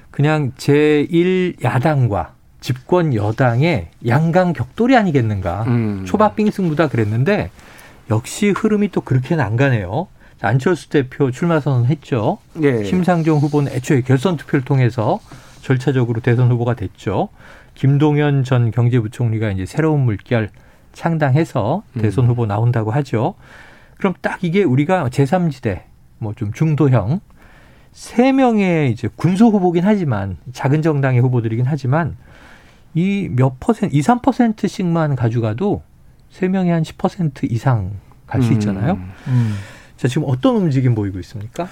그냥 0.09 0.51
제1 0.57 1.63
야당과 1.63 2.32
집권 2.67 3.13
여당의 3.13 3.89
양강 4.07 4.53
격돌이 4.53 4.95
아니겠는가. 4.95 5.63
음. 5.67 6.05
초밥 6.05 6.37
빙 6.37 6.49
승부다 6.49 6.87
그랬는데 6.87 7.49
역시 8.09 8.51
흐름이 8.55 8.89
또 8.91 9.01
그렇게는 9.01 9.43
안 9.43 9.57
가네요. 9.57 10.07
안철수 10.41 10.87
대표 10.89 11.29
출마 11.29 11.59
선언했죠. 11.59 12.37
예. 12.61 12.83
심상정 12.85 13.39
후보는 13.39 13.71
애초에 13.73 13.99
결선 14.01 14.37
투표를 14.37 14.63
통해서 14.63 15.19
절차적으로 15.61 16.21
대선 16.21 16.49
후보가 16.51 16.75
됐죠. 16.75 17.27
김동연 17.75 18.45
전 18.45 18.71
경제부총리가 18.71 19.51
이제 19.51 19.65
새로운 19.65 19.99
물결 20.01 20.49
창당해서 20.93 21.83
음. 21.97 22.01
대선 22.01 22.27
후보 22.27 22.45
나온다고 22.45 22.91
하죠. 22.91 23.35
그럼 23.97 24.13
딱 24.21 24.41
이게 24.43 24.63
우리가 24.63 25.09
제3지대 25.09 25.81
뭐 26.19 26.33
좀 26.37 26.53
중도형 26.53 27.19
세 27.91 28.31
명의 28.31 28.89
이제 28.91 29.09
군소 29.17 29.49
후보긴 29.49 29.83
하지만 29.83 30.37
작은 30.53 30.81
정당의 30.81 31.19
후보들이긴 31.21 31.65
하지만 31.67 32.15
이 32.95 33.29
몇 33.35 33.59
퍼센트, 33.59 33.95
2, 33.95 34.01
3%씩만 34.01 35.15
가져가도 35.15 35.81
세 36.29 36.47
명이 36.47 36.69
한 36.69 36.83
10% 36.83 37.51
이상 37.51 37.91
갈수 38.27 38.49
음. 38.49 38.53
있잖아요. 38.53 38.93
음, 38.93 39.11
음. 39.27 39.55
자, 39.97 40.07
지금 40.07 40.23
어떤 40.27 40.55
움직임 40.57 40.95
보이고 40.95 41.19
있습니까? 41.19 41.67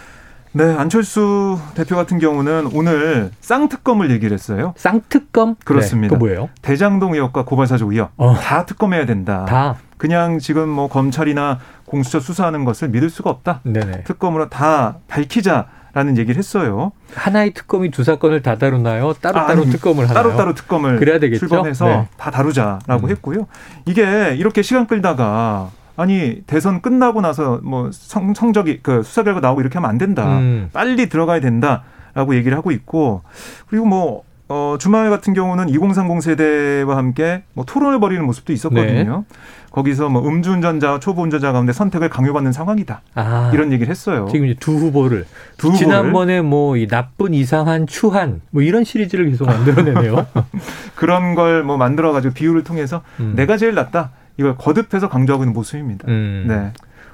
네, 0.54 0.64
안철수 0.76 1.58
대표 1.76 1.96
같은 1.96 2.20
경우는 2.20 2.70
오늘 2.74 3.32
쌍특검을 3.40 4.12
얘기를 4.12 4.34
했어요. 4.34 4.74
쌍특검? 4.76 5.56
그렇습니다. 5.64 6.16
네, 6.16 6.20
뭐예요? 6.20 6.50
대장동 6.62 7.14
의혹과 7.14 7.46
고발사주 7.46 7.86
의혹 7.90 8.12
어. 8.18 8.34
다 8.36 8.66
특검해야 8.66 9.06
된다. 9.06 9.46
다. 9.46 9.78
그냥 9.98 10.40
지금 10.40 10.68
뭐 10.68 10.90
검찰이나 10.90 11.60
공수처 11.86 12.20
수사하는 12.20 12.66
것을 12.66 12.90
믿을 12.90 13.10
수가 13.10 13.30
없다. 13.30 13.62
네네. 13.64 14.04
특검으로 14.04 14.50
다 14.50 14.98
밝히자. 15.08 15.68
라는 15.94 16.18
얘기를 16.18 16.38
했어요. 16.38 16.94
하나의 17.14 17.54
특검이 17.54 17.92
두 17.92 18.04
사건을 18.04 18.42
다 18.42 18.58
다루나요? 18.58 19.14
따로따로 19.14 19.62
아, 19.62 19.66
특검을 19.66 20.10
하나요? 20.10 20.24
따로따로 20.24 20.54
특검을 20.54 20.98
그래야 20.98 21.20
되겠죠? 21.20 21.40
출범해서 21.48 21.86
네. 21.86 22.08
다 22.18 22.32
다루자라고 22.32 23.08
음. 23.08 23.10
했고요. 23.10 23.48
이게 23.86 24.36
이렇게 24.38 24.62
시간 24.62 24.88
끌다가 24.88 25.70
아니 25.98 26.42
대선 26.48 26.82
끝나고 26.82 27.20
나서 27.22 27.60
뭐 27.64 27.90
성, 27.92 28.34
성적이 28.34 28.80
그 28.82 29.04
수사 29.04 29.24
결과 29.24 29.42
나오고 29.42 29.62
이렇게 29.62 29.76
하면 29.76 29.90
안 29.90 29.98
된다. 29.98 30.40
음. 30.40 30.70
빨리 30.72 31.10
들어가야 31.10 31.42
된다라고 31.42 32.36
얘기를 32.36 32.58
하고 32.58 32.72
있고 32.72 33.24
그리고 33.68 33.86
뭐 33.86 34.24
어, 34.52 34.78
주말 34.78 35.10
같은 35.10 35.34
경우는 35.34 35.70
2030 35.70 36.22
세대와 36.22 36.98
함께 36.98 37.44
뭐 37.54 37.64
토론을 37.64 38.02
벌이는 38.02 38.26
모습도 38.26 38.52
있었거든요. 38.52 39.24
네. 39.30 39.36
거기서 39.72 40.10
뭐 40.10 40.28
음주운전자, 40.28 41.00
초보 41.00 41.22
운전자 41.22 41.54
가운데 41.54 41.72
선택을 41.72 42.10
강요받는 42.10 42.52
상황이다. 42.52 43.02
아, 43.16 43.52
이런 43.54 43.72
얘기를 43.72 43.90
했어요. 43.90 44.28
지금 44.30 44.48
이제 44.48 44.56
두 44.60 44.74
후보를 44.74 45.26
두 45.58 45.72
지난번에 45.74 46.42
뭐이 46.42 46.88
나쁜 46.88 47.34
이상한 47.34 47.88
추한 47.88 48.42
뭐 48.50 48.62
이런 48.62 48.84
시리즈를 48.84 49.30
계속 49.30 49.46
만들어내네요. 49.46 50.28
그런 50.96 51.36
걸 51.36 51.62
뭐 51.64 51.78
만들어 51.78 52.12
가지고 52.12 52.34
비유를 52.34 52.64
통해서 52.66 53.04
음. 53.22 53.34
내가 53.36 53.56
제일 53.56 53.74
낫다. 53.76 54.12
이걸 54.38 54.58
거듭해서 54.58 55.08
강조하고 55.08 55.44
있는 55.44 55.54
모습입니다. 55.54 56.06
음. 56.10 56.46
네. 56.48 56.74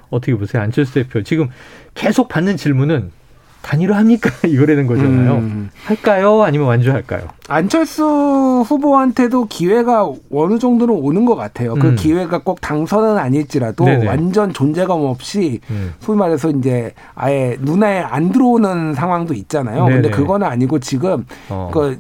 어떻게 0.10 0.34
보세요? 0.36 0.64
안철수 0.64 0.94
대표 0.96 1.22
지금 1.22 1.50
계속 1.94 2.30
받는 2.30 2.56
질문은 2.58 3.12
단일화합니까? 3.62 4.30
이거라는 4.48 4.88
거잖아요. 4.88 5.34
음. 5.36 5.70
할까요? 5.84 6.44
아니면 6.44 6.68
완주할까요? 6.68 7.24
안철수 7.48 8.64
후보한테도 8.66 9.46
기회가 9.48 10.10
어느 10.32 10.60
정도는 10.60 10.94
오는 10.94 11.26
것 11.26 11.36
같아요. 11.36 11.74
그 11.76 11.80
음. 11.80 11.82
그 11.82 11.96
기회가 11.96 12.40
꼭 12.40 12.62
당선은 12.62 13.18
아닐지라도 13.18 13.86
네네. 13.86 14.08
완전 14.08 14.54
존재감 14.54 15.02
없이 15.02 15.60
음. 15.70 15.94
소위 16.00 16.18
말해서 16.18 16.50
이제 16.52 16.94
아예 17.16 17.58
눈에 17.60 18.00
안 18.00 18.32
들어오는 18.32 18.94
상황도 18.94 19.34
있잖아요. 19.34 19.86
네네. 19.86 20.02
근데 20.02 20.10
그거는 20.10 20.48
아니고 20.48 20.80
지금 20.80 21.26
어. 21.50 21.70
그 21.74 22.00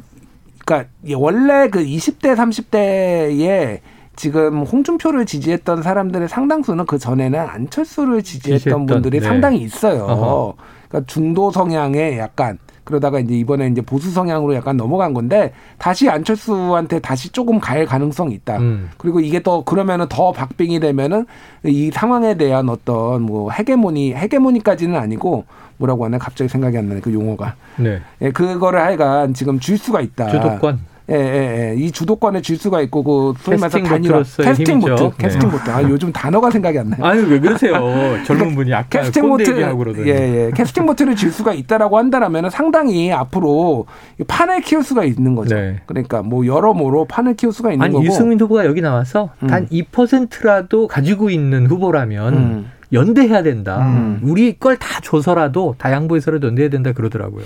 그러니까 0.66 0.90
원래 1.16 1.70
그 1.70 1.84
20대 1.84 2.36
30대에 2.36 3.80
지금 4.18 4.64
홍준표를 4.64 5.26
지지했던 5.26 5.84
사람들의 5.84 6.28
상당수는 6.28 6.86
그 6.88 6.98
전에는 6.98 7.40
안철수를 7.40 8.24
지지했던, 8.24 8.58
지지했던 8.58 8.86
분들이 8.88 9.20
네. 9.20 9.26
상당히 9.26 9.60
있어요. 9.60 10.04
어허. 10.04 10.56
그러니까 10.88 11.06
중도 11.08 11.52
성향의 11.52 12.18
약간 12.18 12.58
그러다가 12.88 13.20
이제 13.20 13.36
이번에 13.36 13.68
이제 13.68 13.82
보수 13.82 14.10
성향으로 14.12 14.56
약간 14.56 14.78
넘어간 14.78 15.14
건데 15.14 15.52
다시 15.78 16.10
안철수한테 16.10 17.00
다시 17.00 17.30
조금 17.30 17.60
갈 17.60 17.86
가능성이 17.86 18.36
있다. 18.36 18.60
음. 18.60 18.90
그리고 18.98 19.20
이게 19.20 19.42
또 19.42 19.64
그러면은 19.66 20.06
더 20.08 20.32
박빙이 20.32 20.80
되면은 20.80 21.26
이 21.66 21.92
상황에 21.94 22.36
대한 22.36 22.70
어떤 22.70 23.24
뭐 23.24 23.52
헤게모니 23.52 24.14
헤게모니까지는 24.14 24.98
아니고 24.98 25.44
뭐라고 25.76 26.06
하나 26.06 26.18
갑자기 26.18 26.48
생각이 26.48 26.78
안 26.78 26.88
나네 26.88 27.02
그 27.02 27.14
용어가. 27.14 27.56
네. 27.76 28.00
예, 28.22 28.32
그거를 28.32 28.80
하여간 28.80 29.34
지금 29.34 29.60
쥘 29.60 29.78
수가 29.78 30.00
있다. 30.00 30.30
주도권. 30.30 30.80
예, 31.10 31.16
예, 31.16 31.70
예. 31.72 31.76
이 31.78 31.90
주도권을 31.92 32.42
쥘 32.42 32.58
수가 32.58 32.82
있고 32.82 33.02
그 33.04 33.34
소위 33.42 33.58
말해서 33.58 33.80
단일화 33.82 34.24
캐스팅 34.44 34.80
보트, 34.82 35.04
네. 35.04 35.12
캐스팅 35.18 35.50
보트. 35.50 35.70
아, 35.72 35.82
요즘 35.84 36.12
단어가 36.12 36.52
생각이 36.52 36.78
안 36.80 36.90
나요. 36.90 37.06
아니 37.06 37.22
왜 37.24 37.40
그러세요? 37.40 37.74
젊은 38.28 38.56
분이 38.56 38.74
아까 38.74 38.88
캐스팅 38.90 39.30
보트 39.30 40.06
예, 40.06 40.12
예. 40.48 40.52
캐스팅 40.54 40.86
보트를 40.86 41.16
쥘 41.16 41.32
수가 41.32 41.54
있다라고 41.54 41.98
한다라면 41.98 42.50
상당히 42.50 43.14
앞으로 43.14 43.86
판을 44.28 44.62
키울 44.62 44.84
수가 44.84 45.06
있는 45.06 45.36
거죠. 45.36 45.56
네. 45.56 45.80
그러니까 45.86 46.22
뭐 46.24 46.46
여러모로 46.46 47.06
판을 47.06 47.36
키울 47.36 47.54
수가 47.54 47.72
있는 47.72 47.86
아니, 47.86 47.94
거고. 47.94 48.06
유승민 48.06 48.40
후보가 48.40 48.66
여기 48.66 48.82
나와서 48.82 49.30
음. 49.44 49.48
단 49.48 49.66
2%라도 49.70 50.88
가지고 50.88 51.30
있는 51.30 51.68
후보라면 51.68 52.34
음. 52.34 52.72
연대해야 52.92 53.44
된다. 53.44 53.80
음. 53.88 54.20
우리 54.24 54.58
걸 54.60 54.78
다 54.78 55.00
줘서라도 55.02 55.76
다 55.78 55.92
양보해서라도 55.92 56.48
연대해야 56.48 56.70
된다 56.70 56.92
그러더라고요. 56.92 57.44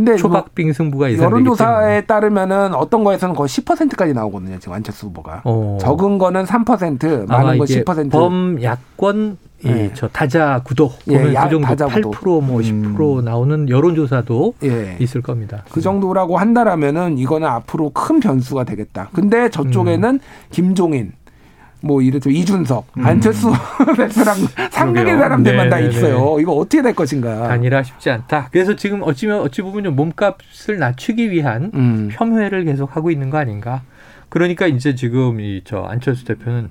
근데 0.00 0.16
초박빙 0.16 0.72
승부가 0.72 1.16
여론조사에 1.16 2.02
따르면은 2.06 2.74
어떤 2.74 3.04
거에서는 3.04 3.34
거의 3.34 3.48
10%까지 3.48 4.14
나오거든요. 4.14 4.58
지금 4.58 4.72
안철수 4.72 5.06
후보가 5.06 5.42
어. 5.44 5.78
적은 5.80 6.16
거는 6.16 6.44
3%, 6.44 7.28
많은 7.28 7.58
거 7.58 7.64
10%. 7.64 8.10
범야권 8.10 9.36
예, 9.66 9.90
저 9.92 10.08
다자 10.08 10.62
구도 10.64 10.90
예, 11.08 11.18
보면 11.18 11.34
예, 11.34 11.38
그 11.38 11.50
정도 11.50 11.66
다자 11.66 11.86
8%뭐 11.86 12.40
10% 12.40 13.18
음. 13.18 13.24
나오는 13.26 13.68
여론조사도 13.68 14.54
예. 14.64 14.96
있을 15.00 15.20
겁니다. 15.20 15.64
그 15.70 15.82
정도라고 15.82 16.38
한다라면은 16.38 17.18
이거는 17.18 17.46
앞으로 17.46 17.90
큰 17.90 18.20
변수가 18.20 18.64
되겠다. 18.64 19.10
근데 19.12 19.50
저쪽에는 19.50 20.08
음. 20.14 20.20
김종인 20.50 21.12
뭐 21.82 22.02
이를테면 22.02 22.36
이준석, 22.38 22.86
음. 22.98 23.06
안철수 23.06 23.50
대표랑 23.96 24.36
상극의 24.70 25.16
사람들만 25.18 25.68
네네네. 25.68 25.70
다 25.70 25.78
있어요. 25.78 26.38
이거 26.40 26.52
어떻게 26.52 26.82
될 26.82 26.94
것인가? 26.94 27.50
아니라 27.50 27.82
쉽지 27.82 28.10
않다. 28.10 28.48
그래서 28.52 28.76
지금 28.76 29.02
어찌면 29.02 29.40
어찌 29.40 29.62
보면 29.62 29.96
몸값을 29.96 30.78
낮추기 30.78 31.30
위한 31.30 31.70
음. 31.74 32.10
폄훼를 32.12 32.64
계속 32.64 32.96
하고 32.96 33.10
있는 33.10 33.30
거 33.30 33.38
아닌가? 33.38 33.82
그러니까 34.28 34.66
이제 34.66 34.94
지금 34.94 35.40
이 35.40 35.62
저 35.64 35.82
안철수 35.82 36.24
대표는 36.24 36.68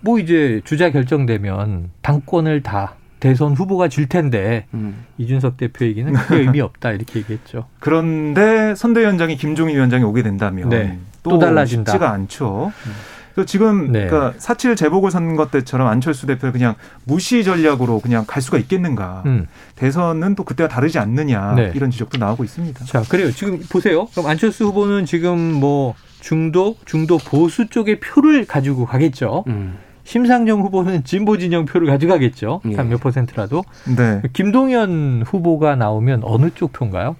뭐 0.00 0.18
이제 0.18 0.60
주자 0.64 0.90
결정되면 0.90 1.90
당권을 2.02 2.62
다 2.62 2.94
대선 3.20 3.54
후보가 3.54 3.88
질 3.88 4.08
텐데 4.08 4.66
음. 4.74 5.04
이준석 5.18 5.56
대표 5.56 5.84
얘기는 5.86 6.12
크게 6.12 6.40
의미 6.42 6.60
없다 6.60 6.92
이렇게 6.92 7.20
얘기했죠. 7.20 7.66
그런데 7.80 8.74
선대위원장이 8.74 9.36
김종인 9.36 9.76
위원장이 9.76 10.04
오게 10.04 10.22
된다면 10.22 10.68
네. 10.68 10.98
또, 11.22 11.30
또 11.30 11.38
달라진다. 11.38 11.92
쉽지가 11.92 12.10
않죠. 12.12 12.72
음. 12.86 12.92
그래서 13.36 13.46
지금 13.46 13.92
네. 13.92 14.06
그러니까 14.06 14.32
사칠 14.38 14.74
재보궐 14.76 15.10
선거 15.10 15.48
때처럼 15.48 15.88
안철수 15.88 16.26
대표는 16.26 16.54
그냥 16.54 16.74
무시 17.04 17.44
전략으로 17.44 18.00
그냥 18.00 18.24
갈 18.26 18.40
수가 18.40 18.56
있겠는가. 18.56 19.24
음. 19.26 19.46
대선은 19.74 20.34
또 20.36 20.42
그때와 20.42 20.70
다르지 20.70 20.98
않느냐 20.98 21.54
네. 21.54 21.70
이런 21.74 21.90
지적도 21.90 22.16
나오고 22.16 22.44
있습니다. 22.44 22.86
자 22.86 23.02
그래요. 23.02 23.30
지금 23.30 23.60
보세요. 23.70 24.06
그럼 24.06 24.28
안철수 24.28 24.64
후보는 24.64 25.04
지금 25.04 25.52
뭐 25.52 25.94
중도 26.20 26.76
중도 26.86 27.18
보수 27.18 27.68
쪽의 27.68 28.00
표를 28.00 28.46
가지고 28.46 28.86
가겠죠. 28.86 29.44
음. 29.48 29.76
심상정 30.04 30.62
후보는 30.62 31.04
진보 31.04 31.36
진영 31.36 31.66
표를 31.66 31.88
가져가겠죠. 31.88 32.62
예. 32.70 32.74
한몇 32.74 33.00
퍼센트라도. 33.00 33.64
네. 33.98 34.22
김동연 34.32 35.24
후보가 35.26 35.76
나오면 35.76 36.22
어느 36.24 36.48
쪽 36.54 36.72
표인가요? 36.72 37.16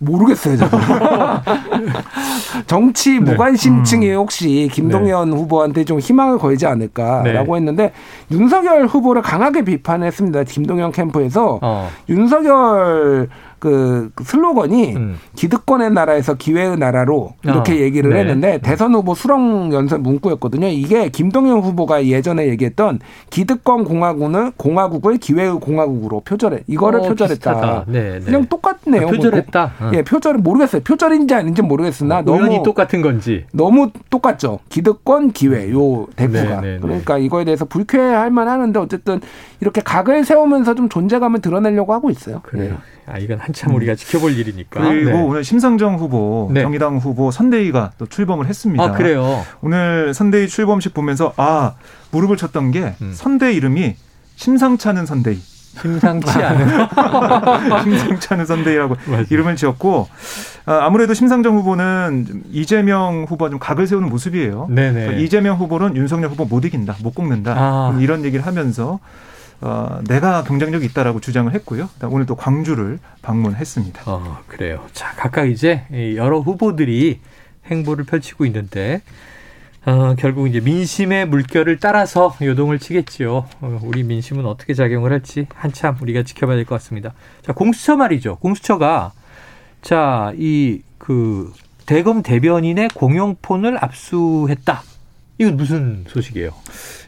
모르겠어요, 0.00 0.56
저는. 0.56 0.72
정치 2.66 3.20
네. 3.20 3.32
무관심층이 3.32 4.10
음. 4.10 4.16
혹시 4.16 4.68
김동연 4.72 5.30
네. 5.30 5.36
후보한테 5.36 5.84
좀 5.84 5.98
희망을 5.98 6.38
걸지 6.38 6.66
않을까라고 6.66 7.54
네. 7.54 7.58
했는데 7.58 7.92
윤석열 8.30 8.86
후보를 8.86 9.22
강하게 9.22 9.62
비판했습니다. 9.62 10.44
김동연 10.44 10.92
캠프에서 10.92 11.58
어. 11.62 11.88
윤석열 12.08 13.28
그 13.58 14.10
슬로건이 14.22 14.96
음. 14.96 15.16
기득권의 15.34 15.90
나라에서 15.92 16.34
기회의 16.34 16.76
나라로 16.76 17.34
이렇게 17.42 17.72
어, 17.72 17.76
얘기를 17.76 18.10
네. 18.10 18.20
했는데 18.20 18.58
대선 18.58 18.94
후보 18.94 19.14
수렁 19.14 19.72
연설 19.72 19.98
문구였거든요. 20.00 20.68
이게 20.68 21.08
김동연 21.08 21.60
후보가 21.60 22.06
예전에 22.06 22.48
얘기했던 22.48 23.00
기득권 23.30 23.84
공화국을 23.84 24.52
공화국을 24.56 25.16
기회의 25.18 25.50
공화국으로 25.50 26.20
표절해 26.20 26.64
이거를 26.66 27.00
어, 27.00 27.02
표절했다. 27.04 27.84
네, 27.88 28.18
네. 28.18 28.20
그냥 28.20 28.46
똑같네요. 28.46 29.06
아, 29.06 29.10
표절했다. 29.10 29.72
뭐, 29.80 29.90
예, 29.94 30.02
표절 30.02 30.34
모르겠어요. 30.34 30.82
표절인지 30.82 31.34
아닌지 31.34 31.62
모르겠으나 31.62 32.18
어, 32.18 32.22
너무 32.22 32.62
똑같은 32.62 33.02
건지 33.02 33.46
너무 33.52 33.90
똑같죠. 34.10 34.60
기득권 34.68 35.32
기회 35.32 35.70
요 35.70 36.06
대표가 36.16 36.60
네, 36.60 36.68
네, 36.68 36.72
네. 36.74 36.78
그러니까 36.80 37.18
이거에 37.18 37.44
대해서 37.44 37.64
불쾌할 37.64 38.30
만하는데 38.30 38.78
어쨌든 38.78 39.20
이렇게 39.60 39.80
각을 39.80 40.24
세우면서 40.24 40.74
좀 40.74 40.88
존재감을 40.88 41.40
드러내려고 41.40 41.94
하고 41.94 42.10
있어요. 42.10 42.40
그래요. 42.42 42.76
네. 43.06 43.12
아, 43.12 43.18
이건 43.18 43.38
한참 43.38 43.74
우리가 43.74 43.92
음. 43.92 43.96
지켜볼 43.96 44.36
일이니까. 44.36 44.80
그리고 44.80 45.10
네. 45.10 45.22
오늘 45.22 45.44
심상정 45.44 45.96
후보, 45.96 46.50
네. 46.52 46.62
정의당 46.62 46.98
후보 46.98 47.30
선대위가 47.30 47.92
또 47.98 48.06
출범을 48.06 48.46
했습니다. 48.46 48.82
아, 48.82 48.92
그래요? 48.92 49.44
오늘 49.60 50.12
선대위 50.12 50.48
출범식 50.48 50.94
보면서 50.94 51.32
아, 51.36 51.74
무릎을 52.10 52.36
쳤던 52.36 52.70
게 52.72 52.94
음. 53.00 53.12
선대 53.14 53.52
이름이 53.52 53.96
심상찮은 54.36 55.06
선대위. 55.06 55.40
심상치 55.80 56.30
않은 56.42 56.88
심상치 57.84 58.28
않은 58.32 58.46
선대위라고 58.46 58.96
맞아. 59.08 59.24
이름을 59.28 59.56
지었고 59.56 60.08
아, 60.64 60.80
아무래도 60.82 61.12
심상정 61.14 61.54
후보는 61.58 62.44
이재명 62.50 63.26
후보와 63.28 63.50
좀 63.50 63.58
각을 63.58 63.86
세우는 63.86 64.08
모습이에요. 64.08 64.68
네네. 64.70 65.22
이재명 65.22 65.58
후보는 65.58 65.96
윤석열 65.96 66.30
후보 66.30 66.44
못 66.46 66.64
이긴다, 66.64 66.96
못 67.02 67.14
꺾는다 67.14 67.54
아. 67.56 67.98
이런 68.00 68.24
얘기를 68.24 68.46
하면서 68.46 68.98
어, 69.60 70.00
내가 70.06 70.44
경쟁력이 70.44 70.84
있다라고 70.86 71.20
주장을 71.20 71.52
했고요. 71.54 71.88
오늘 72.04 72.26
또 72.26 72.36
광주를 72.36 72.98
방문했습니다. 73.22 74.02
어, 74.06 74.38
그래요. 74.46 74.84
자, 74.92 75.12
각각 75.16 75.48
이제 75.50 75.84
여러 76.16 76.40
후보들이 76.40 77.20
행보를 77.66 78.04
펼치고 78.04 78.44
있는데 78.46 79.02
어, 79.84 80.14
결국 80.18 80.48
이제 80.48 80.60
민심의 80.60 81.26
물결을 81.28 81.78
따라서 81.78 82.34
요동을 82.42 82.78
치겠지요. 82.78 83.46
어, 83.60 83.80
우리 83.82 84.02
민심은 84.02 84.44
어떻게 84.46 84.74
작용을 84.74 85.12
할지 85.12 85.46
한참 85.54 85.96
우리가 86.00 86.22
지켜봐야 86.22 86.56
될 86.56 86.64
것 86.64 86.74
같습니다. 86.76 87.14
자, 87.42 87.52
공수처 87.52 87.96
말이죠. 87.96 88.36
공수처가 88.36 89.12
자, 89.82 90.32
이 90.36 90.82
그 90.98 91.52
대검 91.86 92.22
대변인의 92.24 92.88
공용폰을 92.88 93.78
압수했다. 93.82 94.82
이건 95.38 95.56
무슨 95.56 96.04
소식이에요? 96.08 96.50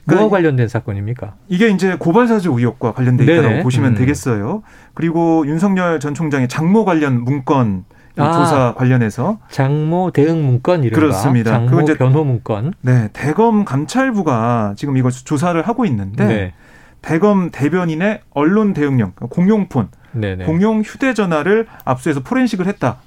뭐와 0.04 0.28
관련된 0.28 0.68
사건입니까? 0.68 1.34
이게 1.48 1.68
이제 1.68 1.96
고발사주 1.96 2.50
의혹과 2.50 2.92
관련돼 2.92 3.24
있다고 3.24 3.62
보시면 3.62 3.92
음. 3.92 3.94
되겠어요. 3.96 4.62
그리고 4.94 5.46
윤석열 5.46 6.00
전 6.00 6.14
총장의 6.14 6.48
장모 6.48 6.84
관련 6.84 7.24
문건 7.24 7.84
아, 8.16 8.32
조사 8.32 8.74
관련해서 8.74 9.38
장모 9.50 10.10
대응 10.12 10.44
문건 10.44 10.82
이런 10.82 10.98
그렇습니다. 10.98 11.52
장모 11.52 11.82
이제, 11.82 11.96
변호 11.96 12.24
문건. 12.24 12.74
네, 12.80 13.08
대검 13.12 13.64
감찰부가 13.64 14.74
지금 14.76 14.96
이거 14.96 15.10
조사를 15.10 15.60
하고 15.62 15.86
있는데 15.86 16.26
네. 16.26 16.54
대검 17.00 17.50
대변인의 17.50 18.22
언론 18.30 18.72
대응령 18.74 19.12
공용폰, 19.12 19.88
네네. 20.12 20.44
공용 20.46 20.80
휴대전화를 20.80 21.66
압수해서 21.84 22.20
포렌식을 22.22 22.66
했다. 22.66 22.98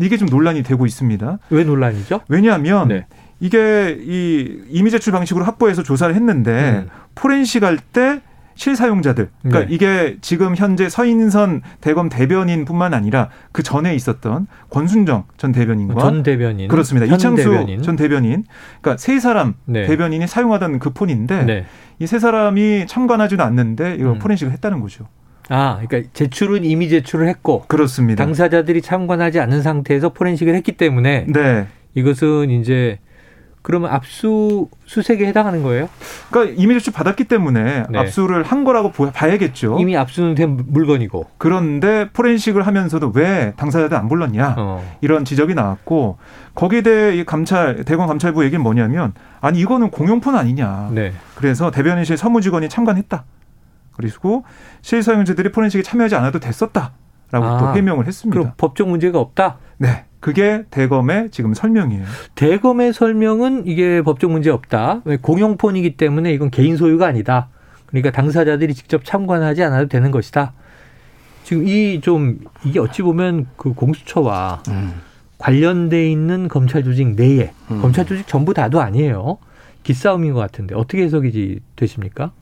이게 0.00 0.16
좀 0.16 0.28
논란이 0.28 0.62
되고 0.62 0.84
있습니다. 0.84 1.38
왜 1.50 1.64
논란이죠? 1.64 2.22
왜냐하면 2.28 2.88
네. 2.88 3.06
이게 3.40 3.98
이 4.00 4.60
이미 4.68 4.90
제출 4.90 5.12
방식으로 5.12 5.44
확보해서 5.44 5.82
조사를 5.82 6.14
했는데 6.14 6.86
음. 6.86 6.88
포렌식 7.14 7.62
할 7.62 7.78
때 7.92 8.20
실사용자들. 8.56 9.28
그러니까 9.42 9.68
네. 9.68 9.74
이게 9.74 10.16
지금 10.22 10.56
현재 10.56 10.88
서인선 10.88 11.62
대검 11.80 12.08
대변인뿐만 12.08 12.94
아니라 12.94 13.28
그 13.52 13.62
전에 13.62 13.94
있었던 13.94 14.46
권순정 14.70 15.24
전 15.36 15.52
대변인과 15.52 16.00
전 16.00 16.22
대변인 16.22 16.68
그렇습니다. 16.68 17.06
이창수 17.06 17.44
대변인. 17.44 17.82
전 17.82 17.96
대변인. 17.96 18.44
그러니까 18.80 18.98
세 18.98 19.20
사람 19.20 19.54
네. 19.66 19.86
대변인이 19.86 20.26
사용하던 20.26 20.78
그 20.78 20.90
폰인데 20.90 21.44
네. 21.44 21.66
이세 21.98 22.18
사람이 22.18 22.86
참관하지는 22.88 23.44
않는데 23.44 23.96
이거 24.00 24.12
음. 24.12 24.18
포렌식을 24.18 24.52
했다는 24.54 24.80
거죠. 24.80 25.06
아, 25.48 25.80
그러니까 25.86 26.10
제출은 26.12 26.64
이미 26.64 26.88
제출을 26.88 27.28
했고 27.28 27.64
그렇습니다. 27.68 28.24
당사자들이 28.24 28.82
참관하지 28.82 29.38
않은 29.38 29.62
상태에서 29.62 30.14
포렌식을 30.14 30.54
했기 30.54 30.72
때문에 30.72 31.26
네. 31.28 31.66
이것은 31.94 32.50
이제 32.50 32.98
그러면 33.66 33.90
압수 33.90 34.68
수색에 34.84 35.26
해당하는 35.26 35.64
거예요? 35.64 35.88
그러니까 36.30 36.54
이미 36.56 36.74
제출 36.74 36.92
받았기 36.92 37.24
때문에 37.24 37.82
네. 37.90 37.98
압수를 37.98 38.44
한 38.44 38.62
거라고 38.62 38.92
봐야겠죠. 38.92 39.78
이미 39.80 39.96
압수는 39.96 40.36
된 40.36 40.56
물건이고. 40.68 41.26
그런데 41.36 42.08
포렌식을 42.12 42.64
하면서도 42.64 43.10
왜 43.16 43.54
당사자들 43.56 43.96
안 43.96 44.08
불렀냐 44.08 44.54
어. 44.56 44.96
이런 45.00 45.24
지적이 45.24 45.54
나왔고 45.54 46.16
거기에 46.54 46.82
대해 46.82 47.16
이 47.16 47.24
감찰 47.24 47.84
대검 47.84 48.06
감찰부 48.06 48.44
얘기는 48.44 48.62
뭐냐면 48.62 49.14
아니 49.40 49.58
이거는 49.58 49.90
공용폰 49.90 50.36
아니냐. 50.36 50.90
네. 50.92 51.12
그래서 51.34 51.72
대변인실 51.72 52.16
사무직원이 52.16 52.68
참관했다. 52.68 53.24
그리고 53.96 54.44
실사용자들이 54.82 55.50
포렌식에 55.50 55.82
참여하지 55.82 56.14
않아도 56.14 56.38
됐었다 56.38 56.92
라고 57.32 57.44
아, 57.44 57.58
또 57.58 57.76
해명을 57.76 58.06
했습니다. 58.06 58.38
그럼 58.38 58.52
법적 58.56 58.88
문제가 58.88 59.18
없다? 59.18 59.58
네. 59.78 60.05
그게 60.26 60.64
대검의 60.72 61.30
지금 61.30 61.54
설명이에요. 61.54 62.02
대검의 62.34 62.92
설명은 62.92 63.68
이게 63.68 64.02
법적 64.02 64.28
문제 64.28 64.50
없다. 64.50 65.02
공용폰이기 65.22 65.96
때문에 65.96 66.32
이건 66.32 66.50
개인 66.50 66.76
소유가 66.76 67.06
아니다. 67.06 67.46
그러니까 67.86 68.10
당사자들이 68.10 68.74
직접 68.74 69.04
참관하지 69.04 69.62
않아도 69.62 69.86
되는 69.86 70.10
것이다. 70.10 70.52
지금 71.44 71.68
이 71.68 72.00
좀 72.00 72.40
이게 72.64 72.80
어찌 72.80 73.02
보면 73.02 73.46
그 73.56 73.72
공수처와 73.72 74.64
음. 74.66 74.94
관련돼 75.38 76.10
있는 76.10 76.48
검찰 76.48 76.82
조직 76.82 77.14
내에 77.14 77.52
음. 77.70 77.80
검찰 77.80 78.04
조직 78.04 78.26
전부 78.26 78.52
다도 78.52 78.80
아니에요. 78.80 79.38
기싸움인 79.84 80.32
것 80.32 80.40
같은데 80.40 80.74
어떻게 80.74 81.04
해석이 81.04 81.60
되십니까? 81.76 82.32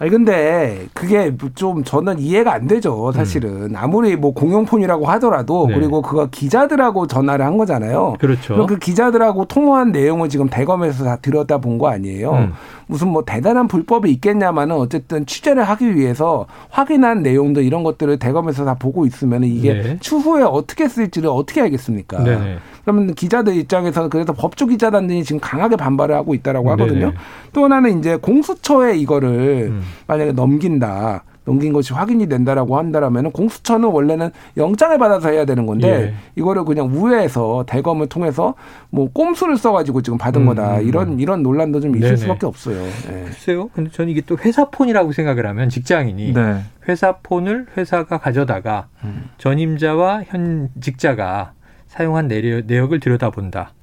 아니 0.00 0.10
근데 0.10 0.86
그게 0.94 1.34
좀 1.56 1.82
저는 1.82 2.20
이해가 2.20 2.52
안 2.52 2.66
되죠 2.68 3.10
사실은 3.12 3.50
음. 3.70 3.72
아무리 3.74 4.14
뭐 4.14 4.32
공용폰이라고 4.32 5.06
하더라도 5.06 5.66
네. 5.66 5.74
그리고 5.74 6.02
그거 6.02 6.26
기자들하고 6.30 7.06
전화를 7.08 7.44
한 7.44 7.58
거잖아요. 7.58 8.14
그렇죠. 8.20 8.54
그럼 8.54 8.66
그 8.68 8.78
기자들하고 8.78 9.46
통화한 9.46 9.90
내용을 9.92 10.28
지금 10.28 10.48
대검에서 10.48 11.04
다 11.04 11.16
들여다 11.16 11.58
본 11.58 11.78
거 11.78 11.88
아니에요. 11.88 12.32
음. 12.32 12.52
무슨 12.88 13.08
뭐 13.08 13.22
대단한 13.24 13.68
불법이 13.68 14.10
있겠냐마는 14.12 14.74
어쨌든 14.74 15.26
취재를 15.26 15.62
하기 15.62 15.94
위해서 15.94 16.46
확인한 16.70 17.22
내용들 17.22 17.62
이런 17.62 17.84
것들을 17.84 18.18
대검에서 18.18 18.64
다 18.64 18.74
보고 18.74 19.04
있으면 19.06 19.44
이게 19.44 19.74
네. 19.74 19.96
추후에 20.00 20.42
어떻게 20.42 20.88
쓸지를 20.88 21.28
어떻게 21.28 21.60
알겠습니까? 21.60 22.22
네. 22.24 22.58
그러면 22.88 23.12
기자들 23.12 23.54
입장에서 23.54 24.08
그래서 24.08 24.32
법조 24.32 24.66
기자단들이 24.66 25.22
지금 25.22 25.40
강하게 25.40 25.76
반발을 25.76 26.14
하고 26.14 26.32
있다라고 26.32 26.70
하거든요. 26.70 27.00
네네. 27.00 27.14
또 27.52 27.64
하나는 27.64 27.98
이제 27.98 28.16
공수처에 28.16 28.96
이거를 28.96 29.68
음. 29.70 29.82
만약에 30.06 30.32
넘긴다. 30.32 31.24
넘긴 31.44 31.72
것이 31.72 31.92
확인이 31.92 32.28
된다라고 32.28 32.76
한다라면 32.78 33.32
공수처는 33.32 33.88
원래는 33.88 34.30
영장을 34.58 34.96
받아서 34.98 35.30
해야 35.30 35.46
되는 35.46 35.64
건데 35.64 35.88
예. 35.88 36.14
이거를 36.36 36.64
그냥 36.64 36.90
우회해서 36.92 37.64
대검을 37.66 38.06
통해서 38.08 38.54
뭐 38.90 39.10
꼼수를 39.10 39.56
써가지고 39.56 40.02
지금 40.02 40.18
받은 40.18 40.42
음, 40.42 40.46
거다 40.46 40.76
음, 40.76 40.80
음. 40.80 40.86
이런 40.86 41.20
이런 41.20 41.42
논란도 41.42 41.80
좀 41.80 41.94
있을 41.96 42.08
네네. 42.08 42.16
수밖에 42.16 42.46
없어요. 42.46 42.82
네. 42.82 43.24
글쎄요. 43.24 43.68
근데 43.74 43.90
저는 43.90 44.10
이게 44.10 44.20
또 44.22 44.36
회사 44.38 44.66
폰이라고 44.70 45.12
생각을 45.12 45.46
하면 45.46 45.68
직장인이 45.70 46.32
네. 46.34 46.60
회사 46.88 47.16
폰을 47.16 47.66
회사가 47.76 48.18
가져다가 48.18 48.88
음. 49.04 49.30
전임자와 49.38 50.24
현 50.26 50.68
직자가 50.80 51.52
사용한 51.98 52.28
내역을 52.28 53.00
들여다본다. 53.00 53.74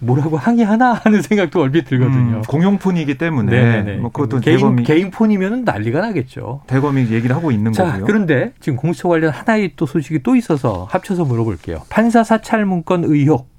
뭐라고 0.00 0.38
항의하나 0.38 0.92
하는 0.94 1.20
생각도 1.20 1.60
얼핏 1.60 1.84
들거든요. 1.84 2.36
음, 2.36 2.42
공용폰이기 2.42 3.18
때문에 3.18 3.50
네네네. 3.50 3.96
뭐 3.98 4.10
그것도 4.10 4.40
개인 4.40 4.56
대검이 4.56 4.82
개인 4.84 5.10
폰이면 5.10 5.64
난리가 5.64 6.00
나겠죠. 6.00 6.62
대검이 6.66 7.10
얘기를 7.10 7.34
하고 7.36 7.50
있는 7.50 7.72
자, 7.72 7.84
거고요. 7.84 8.04
그런데 8.06 8.52
지금 8.60 8.76
공수처 8.76 9.08
관련 9.08 9.32
하나의 9.32 9.72
또 9.76 9.86
소식이 9.86 10.22
또 10.22 10.36
있어서 10.36 10.86
합쳐서 10.90 11.24
물어볼게요. 11.24 11.82
판사 11.90 12.24
사찰 12.24 12.64
문건 12.64 13.04
의혹 13.04 13.50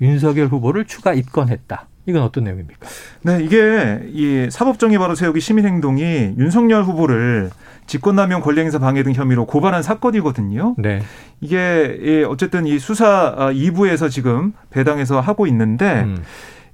윤석열 0.00 0.46
후보를 0.46 0.84
추가 0.84 1.12
입건했다. 1.12 1.88
이건 2.06 2.22
어떤 2.22 2.44
내용입니까? 2.44 2.88
네, 3.22 3.42
이게 3.42 4.00
이 4.08 4.48
사법정의 4.50 4.98
바로 4.98 5.14
세우기 5.14 5.40
시민행동이 5.40 6.34
윤석열 6.38 6.82
후보를 6.84 7.50
직권남용 7.86 8.40
권리행사 8.40 8.78
방해 8.78 9.02
등 9.02 9.12
혐의로 9.12 9.46
고발한 9.46 9.82
사건이거든요. 9.82 10.76
네. 10.78 11.02
이게 11.40 12.24
어쨌든 12.28 12.66
이 12.66 12.78
수사 12.78 13.34
2부에서 13.52 14.06
아, 14.06 14.08
지금 14.08 14.52
배당해서 14.70 15.20
하고 15.20 15.46
있는데 15.46 16.02
음. 16.02 16.22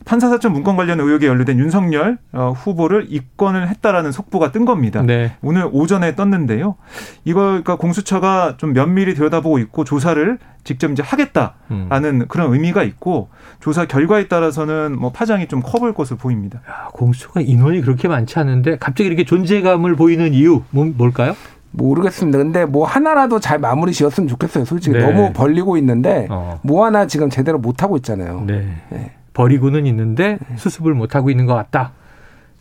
판사사건 0.04 0.52
문건 0.52 0.76
관련 0.76 1.00
의혹에 1.00 1.26
연루된 1.26 1.58
윤석열 1.58 2.18
어, 2.32 2.52
후보를 2.56 3.06
입건을 3.08 3.68
했다라는 3.68 4.12
속보가 4.12 4.52
뜬 4.52 4.64
겁니다. 4.64 5.02
네. 5.02 5.32
오늘 5.42 5.68
오전에 5.72 6.14
떴는데요. 6.14 6.76
이걸 7.24 7.62
그러니까 7.62 7.76
공수처가 7.76 8.54
좀 8.56 8.72
면밀히 8.72 9.14
들여다보고 9.14 9.58
있고 9.58 9.84
조사를 9.84 10.38
직접 10.62 10.90
이제 10.90 11.02
하겠다라는 11.02 12.20
음. 12.20 12.24
그런 12.28 12.52
의미가 12.52 12.82
있고 12.84 13.28
조사 13.60 13.86
결과에 13.86 14.28
따라서는 14.28 14.98
뭐 14.98 15.10
파장이 15.12 15.48
좀 15.48 15.62
커 15.62 15.78
보일 15.80 15.94
것으로 15.94 16.16
보입니다. 16.18 16.60
야, 16.68 16.88
공수처가 16.92 17.40
인원이 17.40 17.80
그렇게 17.80 18.06
많지 18.08 18.38
않은데 18.38 18.76
갑자기 18.78 19.08
이렇게 19.08 19.24
존재감을 19.24 19.96
보이는 19.96 20.32
이유 20.34 20.62
뭐, 20.70 20.84
뭘까요? 20.96 21.34
모르겠습니다. 21.72 22.38
근데 22.38 22.64
뭐 22.64 22.86
하나라도 22.86 23.40
잘 23.40 23.58
마무리 23.58 23.92
지었으면 23.92 24.28
좋겠어요. 24.28 24.64
솔직히 24.64 24.96
네. 24.96 25.04
너무 25.04 25.32
벌리고 25.32 25.76
있는데 25.78 26.26
어. 26.30 26.60
뭐 26.62 26.84
하나 26.86 27.06
지금 27.06 27.28
제대로 27.28 27.58
못 27.58 27.82
하고 27.82 27.96
있잖아요. 27.96 28.44
네. 28.46 28.66
네. 28.90 29.12
버리고는 29.36 29.84
있는데 29.86 30.38
수습을 30.56 30.94
못 30.94 31.14
하고 31.14 31.28
있는 31.30 31.44
것 31.44 31.54
같다. 31.54 31.92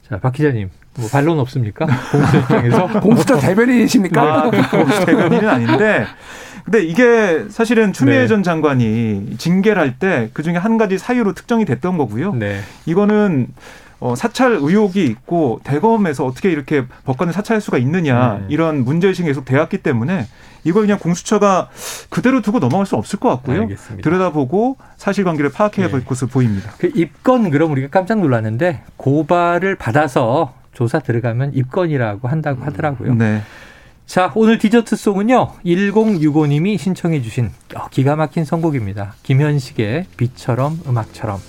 자, 0.09 0.19
박 0.19 0.33
기자님. 0.33 0.69
뭐 0.97 1.07
반론 1.09 1.39
없습니까? 1.39 1.85
공수처 2.11 2.37
입장에서 2.39 2.87
공수처 2.99 3.37
대변인이십니까? 3.39 4.49
네, 4.51 4.61
공수처 4.69 5.05
대변인은 5.05 5.49
아닌데 5.49 6.05
근데 6.63 6.83
이게 6.83 7.45
사실은 7.49 7.91
추미애 7.93 8.19
네. 8.19 8.27
전 8.27 8.43
장관이 8.43 9.35
징계를 9.37 9.81
할 9.81 9.95
때 9.99 10.29
그중에 10.33 10.57
한 10.57 10.77
가지 10.77 10.97
사유로 10.97 11.33
특정이 11.33 11.63
됐던 11.65 11.97
거고요. 11.97 12.33
네. 12.33 12.59
이거는 12.85 13.47
어, 14.05 14.13
사찰 14.15 14.51
의혹이 14.51 15.03
있고 15.05 15.59
대검에서 15.63 16.27
어떻게 16.27 16.51
이렇게 16.51 16.85
법관을 17.05 17.33
사찰할 17.33 17.59
수가 17.59 17.79
있느냐 17.79 18.37
네. 18.41 18.45
이런 18.49 18.83
문제의식이 18.83 19.27
계속 19.27 19.45
되었기 19.45 19.79
때문에 19.79 20.27
이걸 20.63 20.83
그냥 20.83 20.99
공수처가 20.99 21.69
그대로 22.09 22.43
두고 22.43 22.59
넘어갈 22.59 22.85
수 22.85 22.95
없을 22.97 23.17
것 23.19 23.29
같고요. 23.29 23.61
알겠습니다. 23.61 24.07
들여다보고 24.07 24.77
사실관계를 24.97 25.51
파악해야 25.51 25.89
될 25.89 26.01
네. 26.01 26.05
것으로 26.05 26.29
보입니다. 26.29 26.71
그 26.77 26.91
입건 26.93 27.49
그럼 27.49 27.71
우리가 27.71 27.87
깜짝 27.87 28.19
놀랐는데 28.19 28.83
고발을 28.97 29.75
받아서 29.75 30.53
조사 30.73 30.99
들어가면 30.99 31.55
입건이라고 31.55 32.27
한다고 32.27 32.63
하더라고요. 32.63 33.15
네. 33.15 33.41
자, 34.05 34.31
오늘 34.35 34.59
디저트 34.59 34.95
송은요. 34.95 35.53
1065님이 35.65 36.77
신청해 36.77 37.23
주신 37.23 37.49
어, 37.73 37.87
기가 37.89 38.15
막힌 38.15 38.45
선곡입니다. 38.45 39.15
김현식의 39.23 40.05
비처럼 40.15 40.79
음악처럼. 40.87 41.39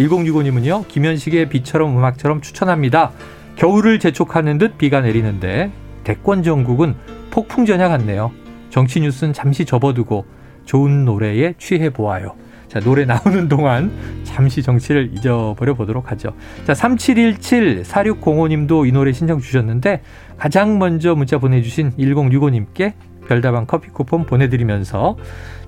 1065님은요. 0.00 0.88
김현식의 0.88 1.48
비처럼 1.48 1.96
음악처럼 1.96 2.40
추천합니다. 2.40 3.12
겨울을 3.56 3.98
재촉하는 3.98 4.58
듯 4.58 4.78
비가 4.78 5.00
내리는데 5.00 5.70
대권 6.02 6.42
전국은 6.42 6.94
폭풍 7.30 7.66
전야 7.66 7.88
같네요. 7.88 8.32
정치 8.70 9.00
뉴스는 9.00 9.32
잠시 9.32 9.64
접어두고 9.64 10.26
좋은 10.64 11.04
노래에 11.04 11.54
취해 11.58 11.90
보아요. 11.90 12.34
자, 12.68 12.80
노래 12.80 13.04
나오는 13.04 13.48
동안 13.48 13.92
잠시 14.24 14.62
정치를 14.62 15.10
잊어버려 15.14 15.74
보도록 15.74 16.10
하죠. 16.10 16.34
자, 16.64 16.74
3717 16.74 17.84
4605님도 17.84 18.88
이 18.88 18.92
노래 18.92 19.12
신청 19.12 19.38
주셨는데 19.38 20.02
가장 20.36 20.78
먼저 20.78 21.14
문자 21.14 21.38
보내주신 21.38 21.92
1065님께 21.92 22.94
별다방 23.28 23.66
커피 23.66 23.90
쿠폰 23.90 24.26
보내드리면서 24.26 25.16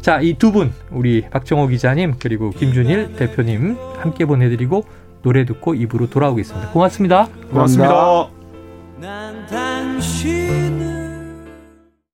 자, 0.00 0.20
이 0.20 0.34
두 0.34 0.52
분, 0.52 0.72
우리 0.90 1.22
박정호 1.22 1.68
기자님, 1.68 2.14
그리고 2.20 2.50
김준일 2.50 3.16
대표님 3.16 3.76
함께 3.98 4.24
보내드리고 4.24 4.84
노래 5.22 5.44
듣고 5.44 5.74
입으로 5.74 6.08
돌아오겠습니다. 6.08 6.70
고맙습니다. 6.70 7.28
고맙습니다. 7.50 7.88
고맙습니다. 7.88 10.35